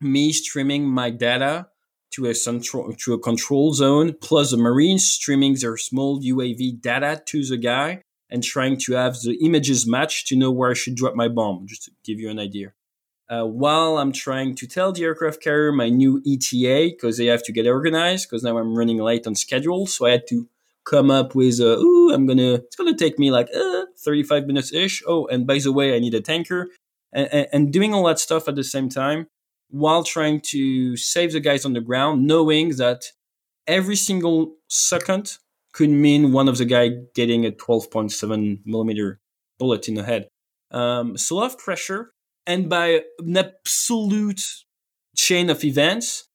me 0.00 0.32
streaming 0.32 0.88
my 0.88 1.10
data 1.10 1.68
to 2.12 2.26
a 2.26 2.34
central 2.34 2.92
to 2.92 3.12
a 3.12 3.18
control 3.18 3.72
zone, 3.72 4.14
plus 4.20 4.50
the 4.50 4.56
Marines 4.56 5.06
streaming 5.06 5.54
their 5.54 5.76
small 5.76 6.20
UAV 6.20 6.80
data 6.80 7.22
to 7.26 7.44
the 7.44 7.56
guy 7.56 8.02
and 8.30 8.42
trying 8.42 8.78
to 8.78 8.94
have 8.94 9.20
the 9.20 9.38
images 9.44 9.86
match 9.86 10.24
to 10.26 10.36
know 10.36 10.50
where 10.50 10.70
I 10.70 10.74
should 10.74 10.94
drop 10.94 11.14
my 11.14 11.28
bomb, 11.28 11.66
just 11.66 11.84
to 11.84 11.92
give 12.04 12.18
you 12.18 12.30
an 12.30 12.38
idea. 12.38 12.72
Uh, 13.28 13.44
while 13.44 13.98
I'm 13.98 14.12
trying 14.12 14.56
to 14.56 14.66
tell 14.66 14.90
the 14.90 15.04
aircraft 15.04 15.40
carrier 15.40 15.70
my 15.70 15.88
new 15.88 16.20
ETA 16.26 16.90
because 16.90 17.16
they 17.16 17.26
have 17.26 17.44
to 17.44 17.52
get 17.52 17.66
organized 17.66 18.28
because 18.28 18.42
now 18.42 18.58
I'm 18.58 18.76
running 18.76 18.98
late 18.98 19.26
on 19.26 19.36
schedule, 19.36 19.86
so 19.86 20.06
I 20.06 20.12
had 20.12 20.26
to 20.28 20.48
come 20.84 21.10
up 21.10 21.34
with 21.34 21.60
uh, 21.60 21.78
ooh 21.78 22.12
I'm 22.12 22.26
gonna 22.26 22.54
it's 22.54 22.76
gonna 22.76 22.96
take 22.96 23.18
me 23.18 23.30
like 23.30 23.48
uh, 23.54 23.84
35 23.98 24.46
minutes 24.46 24.72
ish. 24.72 25.02
Oh, 25.06 25.26
and 25.26 25.46
by 25.46 25.58
the 25.58 25.72
way, 25.72 25.94
I 25.94 25.98
need 25.98 26.14
a 26.14 26.20
tanker 26.20 26.68
and, 27.12 27.48
and, 27.52 27.72
doing 27.72 27.92
all 27.92 28.04
that 28.04 28.18
stuff 28.18 28.48
at 28.48 28.56
the 28.56 28.64
same 28.64 28.88
time 28.88 29.26
while 29.68 30.04
trying 30.04 30.40
to 30.40 30.96
save 30.96 31.32
the 31.32 31.40
guys 31.40 31.64
on 31.64 31.72
the 31.72 31.80
ground, 31.80 32.26
knowing 32.26 32.76
that 32.76 33.04
every 33.66 33.96
single 33.96 34.56
second 34.68 35.38
could 35.72 35.90
mean 35.90 36.32
one 36.32 36.48
of 36.48 36.58
the 36.58 36.64
guy 36.64 36.90
getting 37.14 37.46
a 37.46 37.50
12.7 37.50 38.60
millimeter 38.64 39.20
bullet 39.58 39.88
in 39.88 39.94
the 39.94 40.04
head. 40.04 40.28
Um, 40.70 41.16
so 41.16 41.36
a 41.36 41.38
lot 41.38 41.52
of 41.52 41.58
pressure, 41.58 42.12
and 42.46 42.68
by 42.68 43.02
an 43.18 43.36
absolute 43.36 44.42
chain 45.16 45.50
of 45.50 45.64
events, 45.64 46.28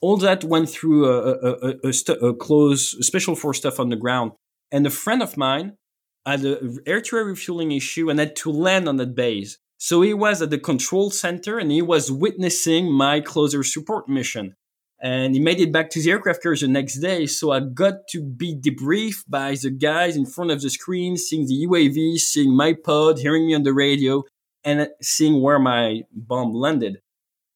all 0.00 0.16
that 0.18 0.44
went 0.44 0.68
through 0.70 1.06
a, 1.06 1.32
a, 1.32 1.88
a, 1.88 1.92
st- 1.92 2.22
a 2.22 2.32
close 2.32 2.96
special 3.06 3.34
force 3.34 3.58
stuff 3.58 3.78
on 3.78 3.90
the 3.90 3.96
ground. 3.96 4.32
And 4.72 4.86
a 4.86 4.90
friend 4.90 5.22
of 5.22 5.36
mine 5.36 5.76
had 6.24 6.44
an 6.44 6.78
air-to-air 6.86 7.24
refueling 7.24 7.72
issue 7.72 8.08
and 8.08 8.18
had 8.18 8.36
to 8.36 8.50
land 8.50 8.88
on 8.88 8.96
that 8.96 9.14
base. 9.14 9.58
So 9.78 10.02
he 10.02 10.14
was 10.14 10.42
at 10.42 10.50
the 10.50 10.58
control 10.58 11.10
center 11.10 11.58
and 11.58 11.70
he 11.70 11.82
was 11.82 12.12
witnessing 12.12 12.92
my 12.92 13.20
close 13.20 13.54
air 13.54 13.62
support 13.62 14.08
mission. 14.08 14.54
And 15.02 15.34
he 15.34 15.40
made 15.40 15.60
it 15.60 15.72
back 15.72 15.88
to 15.90 16.02
the 16.02 16.10
aircraft 16.10 16.42
carrier 16.42 16.58
the 16.58 16.68
next 16.68 16.98
day. 16.98 17.24
So 17.26 17.50
I 17.50 17.60
got 17.60 18.06
to 18.10 18.22
be 18.22 18.54
debriefed 18.54 19.24
by 19.28 19.54
the 19.54 19.70
guys 19.70 20.16
in 20.16 20.26
front 20.26 20.50
of 20.50 20.60
the 20.60 20.68
screen, 20.68 21.16
seeing 21.16 21.46
the 21.46 21.66
UAV, 21.66 22.18
seeing 22.18 22.54
my 22.54 22.74
pod, 22.74 23.18
hearing 23.18 23.46
me 23.46 23.54
on 23.54 23.62
the 23.62 23.72
radio, 23.72 24.24
and 24.62 24.88
seeing 25.00 25.40
where 25.40 25.58
my 25.58 26.02
bomb 26.12 26.52
landed. 26.52 27.00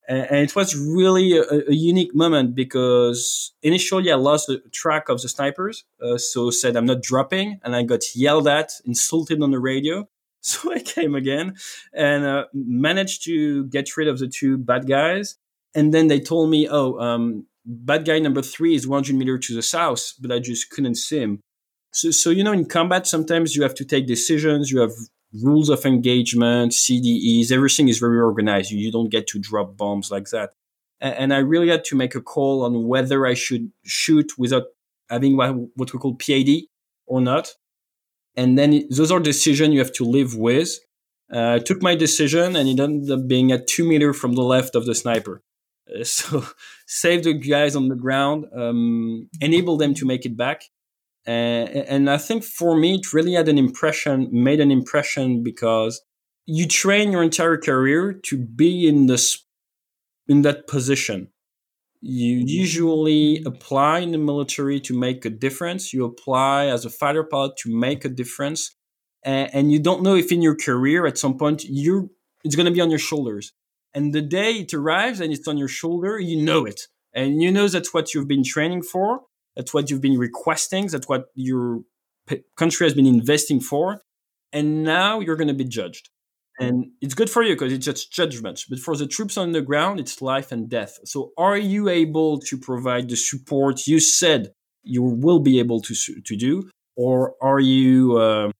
And, 0.06 0.36
it 0.36 0.54
was 0.54 0.76
really 0.76 1.36
a, 1.38 1.42
a, 1.42 1.72
unique 1.72 2.14
moment 2.14 2.54
because 2.54 3.52
initially 3.62 4.12
I 4.12 4.16
lost 4.16 4.48
the 4.48 4.58
track 4.70 5.08
of 5.08 5.22
the 5.22 5.28
snipers. 5.28 5.84
Uh, 6.02 6.18
so 6.18 6.50
said 6.50 6.76
I'm 6.76 6.84
not 6.84 7.02
dropping 7.02 7.58
and 7.62 7.74
I 7.74 7.84
got 7.84 8.00
yelled 8.14 8.46
at, 8.46 8.72
insulted 8.84 9.42
on 9.42 9.50
the 9.50 9.60
radio. 9.60 10.08
So 10.46 10.70
I 10.70 10.80
came 10.80 11.14
again 11.14 11.54
and 11.94 12.22
uh, 12.26 12.44
managed 12.52 13.24
to 13.24 13.64
get 13.64 13.96
rid 13.96 14.08
of 14.08 14.18
the 14.18 14.28
two 14.28 14.58
bad 14.58 14.86
guys. 14.86 15.38
And 15.74 15.94
then 15.94 16.08
they 16.08 16.20
told 16.20 16.50
me, 16.50 16.68
oh, 16.70 16.98
um, 16.98 17.46
bad 17.64 18.04
guy 18.04 18.18
number 18.18 18.42
three 18.42 18.74
is 18.74 18.86
100 18.86 19.16
meters 19.16 19.46
to 19.46 19.54
the 19.54 19.62
south, 19.62 20.12
but 20.20 20.30
I 20.30 20.40
just 20.40 20.68
couldn't 20.68 20.96
see 20.96 21.20
him. 21.20 21.40
So, 21.94 22.10
so, 22.10 22.28
you 22.28 22.44
know, 22.44 22.52
in 22.52 22.66
combat, 22.66 23.06
sometimes 23.06 23.56
you 23.56 23.62
have 23.62 23.74
to 23.76 23.86
take 23.86 24.06
decisions. 24.06 24.70
You 24.70 24.80
have 24.80 24.92
rules 25.42 25.68
of 25.68 25.84
engagement, 25.84 26.72
CDEs, 26.72 27.50
everything 27.50 27.88
is 27.88 27.98
very 27.98 28.20
organized. 28.20 28.70
You, 28.70 28.92
don't 28.92 29.10
get 29.10 29.26
to 29.28 29.38
drop 29.38 29.76
bombs 29.76 30.10
like 30.10 30.30
that. 30.30 30.50
And, 31.00 31.34
I 31.34 31.38
really 31.38 31.68
had 31.68 31.84
to 31.86 31.96
make 31.96 32.14
a 32.14 32.20
call 32.20 32.64
on 32.64 32.86
whether 32.86 33.26
I 33.26 33.34
should 33.34 33.70
shoot 33.84 34.38
without 34.38 34.64
having 35.10 35.36
what, 35.36 35.92
we 35.92 35.98
call 35.98 36.14
PID 36.14 36.64
or 37.06 37.20
not. 37.20 37.54
And 38.36 38.58
then 38.58 38.88
those 38.90 39.10
are 39.10 39.20
decisions 39.20 39.74
you 39.74 39.80
have 39.80 39.92
to 39.94 40.04
live 40.04 40.36
with. 40.36 40.78
Uh, 41.32 41.54
I 41.54 41.58
took 41.58 41.82
my 41.82 41.94
decision 41.94 42.56
and 42.56 42.68
it 42.68 42.80
ended 42.80 43.10
up 43.10 43.28
being 43.28 43.52
at 43.52 43.66
two 43.66 43.84
meters 43.84 44.18
from 44.18 44.34
the 44.34 44.42
left 44.42 44.74
of 44.74 44.86
the 44.86 44.94
sniper. 44.94 45.42
Uh, 45.88 46.04
so 46.04 46.44
save 46.86 47.24
the 47.24 47.34
guys 47.34 47.76
on 47.76 47.88
the 47.88 47.96
ground, 47.96 48.46
um, 48.54 49.28
enable 49.40 49.76
them 49.76 49.94
to 49.94 50.06
make 50.06 50.24
it 50.24 50.36
back. 50.36 50.62
Uh, 51.26 51.30
and 51.30 52.10
I 52.10 52.18
think 52.18 52.44
for 52.44 52.76
me, 52.76 52.96
it 52.96 53.12
really 53.12 53.32
had 53.32 53.48
an 53.48 53.58
impression, 53.58 54.28
made 54.30 54.60
an 54.60 54.70
impression 54.70 55.42
because 55.42 56.02
you 56.46 56.68
train 56.68 57.12
your 57.12 57.22
entire 57.22 57.56
career 57.56 58.12
to 58.12 58.36
be 58.36 58.86
in 58.86 59.06
this, 59.06 59.44
in 60.28 60.42
that 60.42 60.66
position. 60.66 61.28
You 62.02 62.44
usually 62.46 63.42
apply 63.46 64.00
in 64.00 64.12
the 64.12 64.18
military 64.18 64.78
to 64.80 64.98
make 64.98 65.24
a 65.24 65.30
difference. 65.30 65.94
You 65.94 66.04
apply 66.04 66.66
as 66.66 66.84
a 66.84 66.90
fighter 66.90 67.24
pilot 67.24 67.56
to 67.62 67.74
make 67.74 68.04
a 68.04 68.10
difference. 68.10 68.76
And, 69.22 69.54
and 69.54 69.72
you 69.72 69.78
don't 69.78 70.02
know 70.02 70.14
if 70.14 70.30
in 70.30 70.42
your 70.42 70.56
career 70.56 71.06
at 71.06 71.16
some 71.16 71.38
point 71.38 71.64
you 71.64 72.10
it's 72.44 72.56
going 72.56 72.66
to 72.66 72.72
be 72.72 72.80
on 72.82 72.90
your 72.90 72.98
shoulders. 72.98 73.54
And 73.94 74.12
the 74.12 74.20
day 74.20 74.52
it 74.52 74.74
arrives 74.74 75.20
and 75.20 75.32
it's 75.32 75.48
on 75.48 75.56
your 75.56 75.68
shoulder, 75.68 76.18
you 76.18 76.42
know 76.42 76.66
it. 76.66 76.82
And 77.14 77.40
you 77.40 77.50
know 77.50 77.68
that's 77.68 77.94
what 77.94 78.12
you've 78.12 78.28
been 78.28 78.44
training 78.44 78.82
for. 78.82 79.22
That's 79.56 79.72
what 79.72 79.90
you've 79.90 80.00
been 80.00 80.18
requesting. 80.18 80.86
That's 80.88 81.08
what 81.08 81.26
your 81.34 81.80
country 82.56 82.86
has 82.86 82.94
been 82.94 83.06
investing 83.06 83.60
for. 83.60 84.00
And 84.52 84.84
now 84.84 85.20
you're 85.20 85.36
going 85.36 85.48
to 85.48 85.54
be 85.54 85.64
judged 85.64 86.10
and 86.58 86.86
it's 87.00 87.14
good 87.14 87.30
for 87.30 87.42
you 87.42 87.54
because 87.54 87.72
it's 87.72 87.84
just 87.84 88.12
judgment 88.12 88.64
but 88.68 88.78
for 88.78 88.96
the 88.96 89.06
troops 89.06 89.36
on 89.36 89.52
the 89.52 89.62
ground 89.62 89.98
it's 89.98 90.22
life 90.22 90.52
and 90.52 90.68
death 90.68 90.98
so 91.04 91.32
are 91.36 91.56
you 91.56 91.88
able 91.88 92.38
to 92.38 92.56
provide 92.56 93.08
the 93.08 93.16
support 93.16 93.86
you 93.86 93.98
said 93.98 94.52
you 94.82 95.02
will 95.02 95.40
be 95.40 95.58
able 95.58 95.80
to 95.80 95.94
to 96.24 96.36
do 96.36 96.68
or 96.96 97.34
are 97.42 97.60
you 97.60 98.16
uh, 98.16 98.50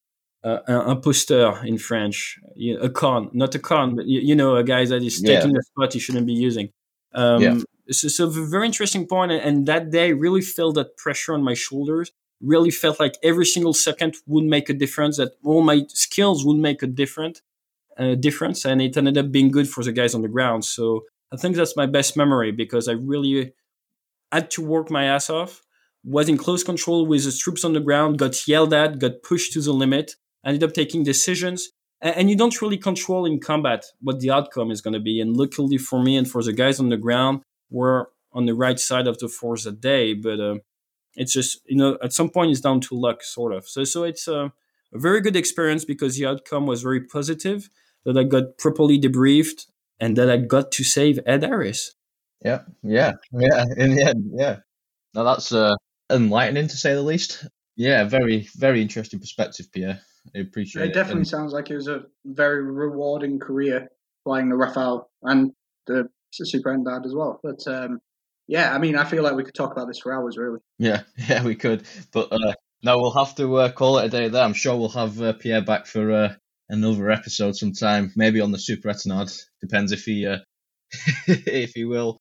uh, 0.45 0.59
un 0.67 0.97
imposteur 0.97 1.65
in 1.65 1.79
french 1.79 2.39
a 2.81 2.89
con 2.89 3.31
not 3.33 3.55
a 3.55 3.59
con 3.59 3.95
but 3.95 4.07
you, 4.07 4.21
you 4.21 4.35
know 4.35 4.57
a 4.57 4.65
guy 4.65 4.85
that 4.85 5.03
is 5.03 5.21
taking 5.23 5.53
yeah. 5.53 5.59
a 5.59 5.63
spot 5.63 5.93
he 5.93 5.99
shouldn't 5.99 6.27
be 6.27 6.35
using 6.35 6.71
um, 7.15 7.41
yeah. 7.41 7.57
So, 7.91 8.09
so 8.09 8.29
very 8.29 8.67
interesting 8.67 9.07
point 9.07 9.33
and 9.33 9.67
that 9.67 9.91
day 9.91 10.13
really 10.13 10.41
felt 10.41 10.75
that 10.77 10.97
pressure 10.97 11.35
on 11.35 11.43
my 11.43 11.55
shoulders 11.55 12.13
really 12.41 12.71
felt 12.71 13.01
like 13.01 13.17
every 13.23 13.47
single 13.47 13.73
second 13.73 14.17
would 14.27 14.45
make 14.45 14.69
a 14.69 14.75
difference 14.75 15.17
that 15.17 15.33
all 15.43 15.63
my 15.63 15.85
skills 15.89 16.45
would 16.45 16.59
make 16.59 16.83
a 16.83 16.87
different 16.87 17.41
uh, 17.99 18.15
difference, 18.15 18.65
and 18.65 18.83
it 18.83 18.97
ended 18.97 19.19
up 19.19 19.31
being 19.31 19.51
good 19.51 19.69
for 19.69 19.83
the 19.85 19.93
guys 19.93 20.15
on 20.15 20.23
the 20.23 20.29
ground. 20.29 20.65
So 20.65 21.05
I 21.33 21.37
think 21.37 21.57
that's 21.57 21.77
my 21.77 21.87
best 21.87 22.17
memory 22.17 22.53
because 22.53 22.89
I 22.89 22.93
really 22.93 23.53
had 24.33 24.51
to 24.53 24.63
work 24.63 24.91
my 24.91 25.05
ass 25.05 25.31
off, 25.31 25.63
was 26.05 26.29
in 26.29 26.37
close 26.37 26.65
control 26.65 27.07
with 27.07 27.25
the 27.25 27.33
troops 27.33 27.65
on 27.65 27.73
the 27.73 27.81
ground, 27.81 28.19
got 28.19 28.47
yelled 28.47 28.75
at, 28.75 28.99
got 28.99 29.23
pushed 29.23 29.53
to 29.53 29.61
the 29.61 29.73
limit, 29.73 30.17
ended 30.45 30.63
up 30.63 30.73
taking 30.73 31.03
decisions. 31.03 31.71
And 32.03 32.29
you 32.29 32.37
don't 32.37 32.61
really 32.61 32.77
control 32.77 33.25
in 33.25 33.41
combat 33.41 33.85
what 34.01 34.21
the 34.21 34.31
outcome 34.31 34.71
is 34.71 34.83
going 34.83 34.93
to 34.93 35.01
be. 35.01 35.21
And 35.21 35.35
luckily 35.35 35.79
for 35.79 36.03
me 36.03 36.19
and 36.19 36.31
for 36.31 36.43
the 36.43 36.53
guys 36.53 36.79
on 36.79 36.91
the 36.91 36.99
ground, 36.99 37.41
we're 37.71 38.07
on 38.33 38.47
the 38.47 38.55
right 38.55 38.79
side 38.79 39.07
of 39.07 39.19
the 39.19 39.29
force 39.29 39.65
that 39.65 39.81
day. 39.81 40.15
But 40.15 40.41
uh, 40.41 40.57
it's 41.15 41.33
just, 41.33 41.61
you 41.67 41.77
know, 41.77 41.99
at 42.03 42.13
some 42.13 42.31
point 42.31 42.51
it's 42.51 42.61
down 42.61 42.81
to 42.83 42.95
luck, 42.95 43.23
sort 43.23 43.53
of. 43.53 43.69
So, 43.69 43.85
so 43.85 44.05
it's 44.05 44.27
uh, 44.29 44.49
a 44.93 44.99
very 44.99 45.21
good 45.21 45.37
experience 45.37 45.85
because 45.85 46.17
the 46.17 46.27
outcome 46.27 46.67
was 46.67 46.83
very 46.83 47.01
positive 47.01 47.71
that 48.05 48.17
I 48.17 48.25
got 48.25 48.59
properly 48.59 49.01
debriefed 49.01 49.67
and 50.01 50.17
that 50.17 50.31
I 50.31 50.37
got 50.37 50.73
to 50.73 50.85
save 50.85 51.19
Ed 51.27 51.43
Harris. 51.43 51.95
Yeah, 52.45 52.63
yeah, 52.83 53.13
yeah. 53.33 53.65
In 53.77 53.95
the 53.95 54.03
end, 54.03 54.31
yeah. 54.35 54.59
Now 55.15 55.23
that's 55.23 55.53
uh, 55.53 55.75
enlightening 56.11 56.69
to 56.69 56.77
say 56.77 56.95
the 56.95 57.03
least. 57.03 57.47
Yeah, 57.77 58.05
very, 58.05 58.49
very 58.57 58.83
interesting 58.83 59.19
perspective, 59.19 59.73
Pierre. 59.73 60.01
I 60.35 60.41
appreciate 60.41 60.83
it. 60.83 60.89
It 60.91 60.95
definitely 60.95 61.21
and, 61.21 61.29
sounds 61.29 61.53
like 61.53 61.71
it 61.71 61.77
was 61.77 61.89
a 61.89 62.03
very 62.25 62.63
rewarding 62.63 63.39
career 63.39 63.89
flying 64.25 64.49
the 64.49 64.57
Rafale 64.57 65.05
and 65.23 65.53
the 65.87 66.09
Super 66.43 66.75
Etendard 66.75 67.07
as 67.07 67.15
well. 67.15 67.41
But 67.43 67.67
um, 67.67 68.01
yeah, 68.47 68.75
I 68.75 68.79
mean, 68.79 68.97
I 68.97 69.05
feel 69.05 69.23
like 69.23 69.35
we 69.35 69.45
could 69.45 69.55
talk 69.55 69.73
about 69.73 69.89
this 69.89 69.99
for 69.99 70.13
hours, 70.13 70.37
really. 70.37 70.59
Yeah, 70.79 71.03
yeah, 71.29 71.45
we 71.45 71.55
could. 71.55 71.85
But 72.13 72.33
uh, 72.33 72.55
no, 72.83 72.99
we'll 72.99 73.13
have 73.13 73.35
to 73.37 73.57
uh, 73.57 73.71
call 73.71 73.99
it 73.99 74.07
a 74.07 74.09
day 74.09 74.29
there. 74.29 74.43
I'm 74.43 74.55
sure 74.55 74.77
we'll 74.77 74.89
have 74.91 75.21
uh, 75.21 75.33
Pierre 75.35 75.63
back 75.63 75.87
for 75.87 76.13
uh, 76.13 76.35
another 76.69 77.11
episode 77.11 77.57
sometime, 77.57 78.13
maybe 78.17 78.41
on 78.41 78.53
the 78.53 78.59
Super 78.59 78.91
Etendard. 78.91 79.35
Depends 79.61 79.93
if 79.93 80.05
he 80.05 80.27
uh, 80.27 80.39
if 81.27 81.73
he 81.75 81.85
will. 81.85 82.19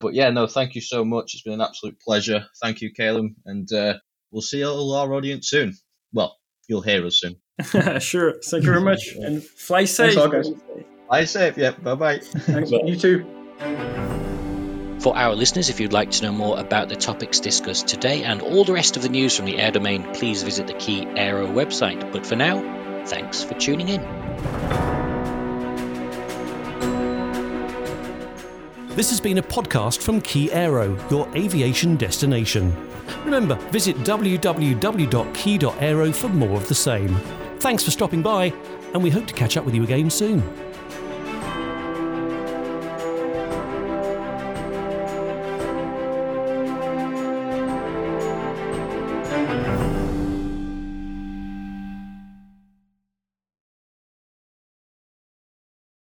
But 0.00 0.14
yeah, 0.14 0.30
no, 0.30 0.46
thank 0.46 0.74
you 0.74 0.80
so 0.80 1.04
much. 1.04 1.34
It's 1.34 1.42
been 1.42 1.54
an 1.54 1.60
absolute 1.62 1.98
pleasure. 2.00 2.46
Thank 2.62 2.82
you, 2.82 2.92
Calum, 2.92 3.36
and 3.46 3.72
uh, 3.72 3.94
we'll 4.30 4.42
see 4.42 4.64
all 4.64 4.94
our 4.94 5.14
audience 5.14 5.48
soon. 5.48 5.74
Well, 6.12 6.36
you'll 6.68 6.82
hear 6.82 7.06
us 7.06 7.20
soon. 7.20 7.36
sure. 8.00 8.34
Thank 8.44 8.64
you 8.64 8.70
very 8.70 8.82
much, 8.82 9.14
and 9.14 9.42
fly 9.42 9.84
safe. 9.84 10.14
Thanks, 10.14 10.48
guys. 10.48 10.60
fly 11.06 11.24
safe. 11.24 11.56
Yeah. 11.56 11.70
Bye 11.70 11.94
bye. 11.94 12.18
Thanks. 12.18 12.70
You 12.70 12.96
too. 12.96 13.43
For 15.00 15.16
our 15.16 15.34
listeners, 15.34 15.68
if 15.68 15.80
you'd 15.80 15.92
like 15.92 16.10
to 16.12 16.22
know 16.22 16.32
more 16.32 16.58
about 16.58 16.88
the 16.88 16.96
topics 16.96 17.40
discussed 17.40 17.88
today 17.88 18.24
and 18.24 18.40
all 18.40 18.64
the 18.64 18.72
rest 18.72 18.96
of 18.96 19.02
the 19.02 19.08
news 19.08 19.36
from 19.36 19.44
the 19.44 19.58
air 19.58 19.70
domain, 19.70 20.02
please 20.14 20.42
visit 20.42 20.66
the 20.66 20.74
Key 20.74 21.06
Aero 21.16 21.46
website. 21.46 22.10
But 22.10 22.26
for 22.26 22.36
now, 22.36 22.62
Thanks 23.06 23.42
for 23.44 23.54
tuning 23.54 23.88
in. 23.90 24.00
This 28.96 29.10
has 29.10 29.20
been 29.20 29.38
a 29.38 29.42
podcast 29.42 30.00
from 30.02 30.20
Key 30.20 30.52
Aero, 30.52 30.96
your 31.10 31.28
aviation 31.36 31.96
destination. 31.96 32.74
Remember, 33.24 33.56
visit 33.70 33.96
www.key.aero 33.98 34.52
for 36.12 36.28
more 36.28 36.56
of 36.56 36.68
the 36.68 36.74
same. 36.74 37.16
Thanks 37.58 37.82
for 37.82 37.90
stopping 37.90 38.22
by, 38.22 38.52
and 38.92 39.02
we 39.02 39.10
hope 39.10 39.26
to 39.26 39.34
catch 39.34 39.56
up 39.56 39.64
with 39.64 39.74
you 39.74 39.82
again 39.82 40.10
soon. 40.10 40.42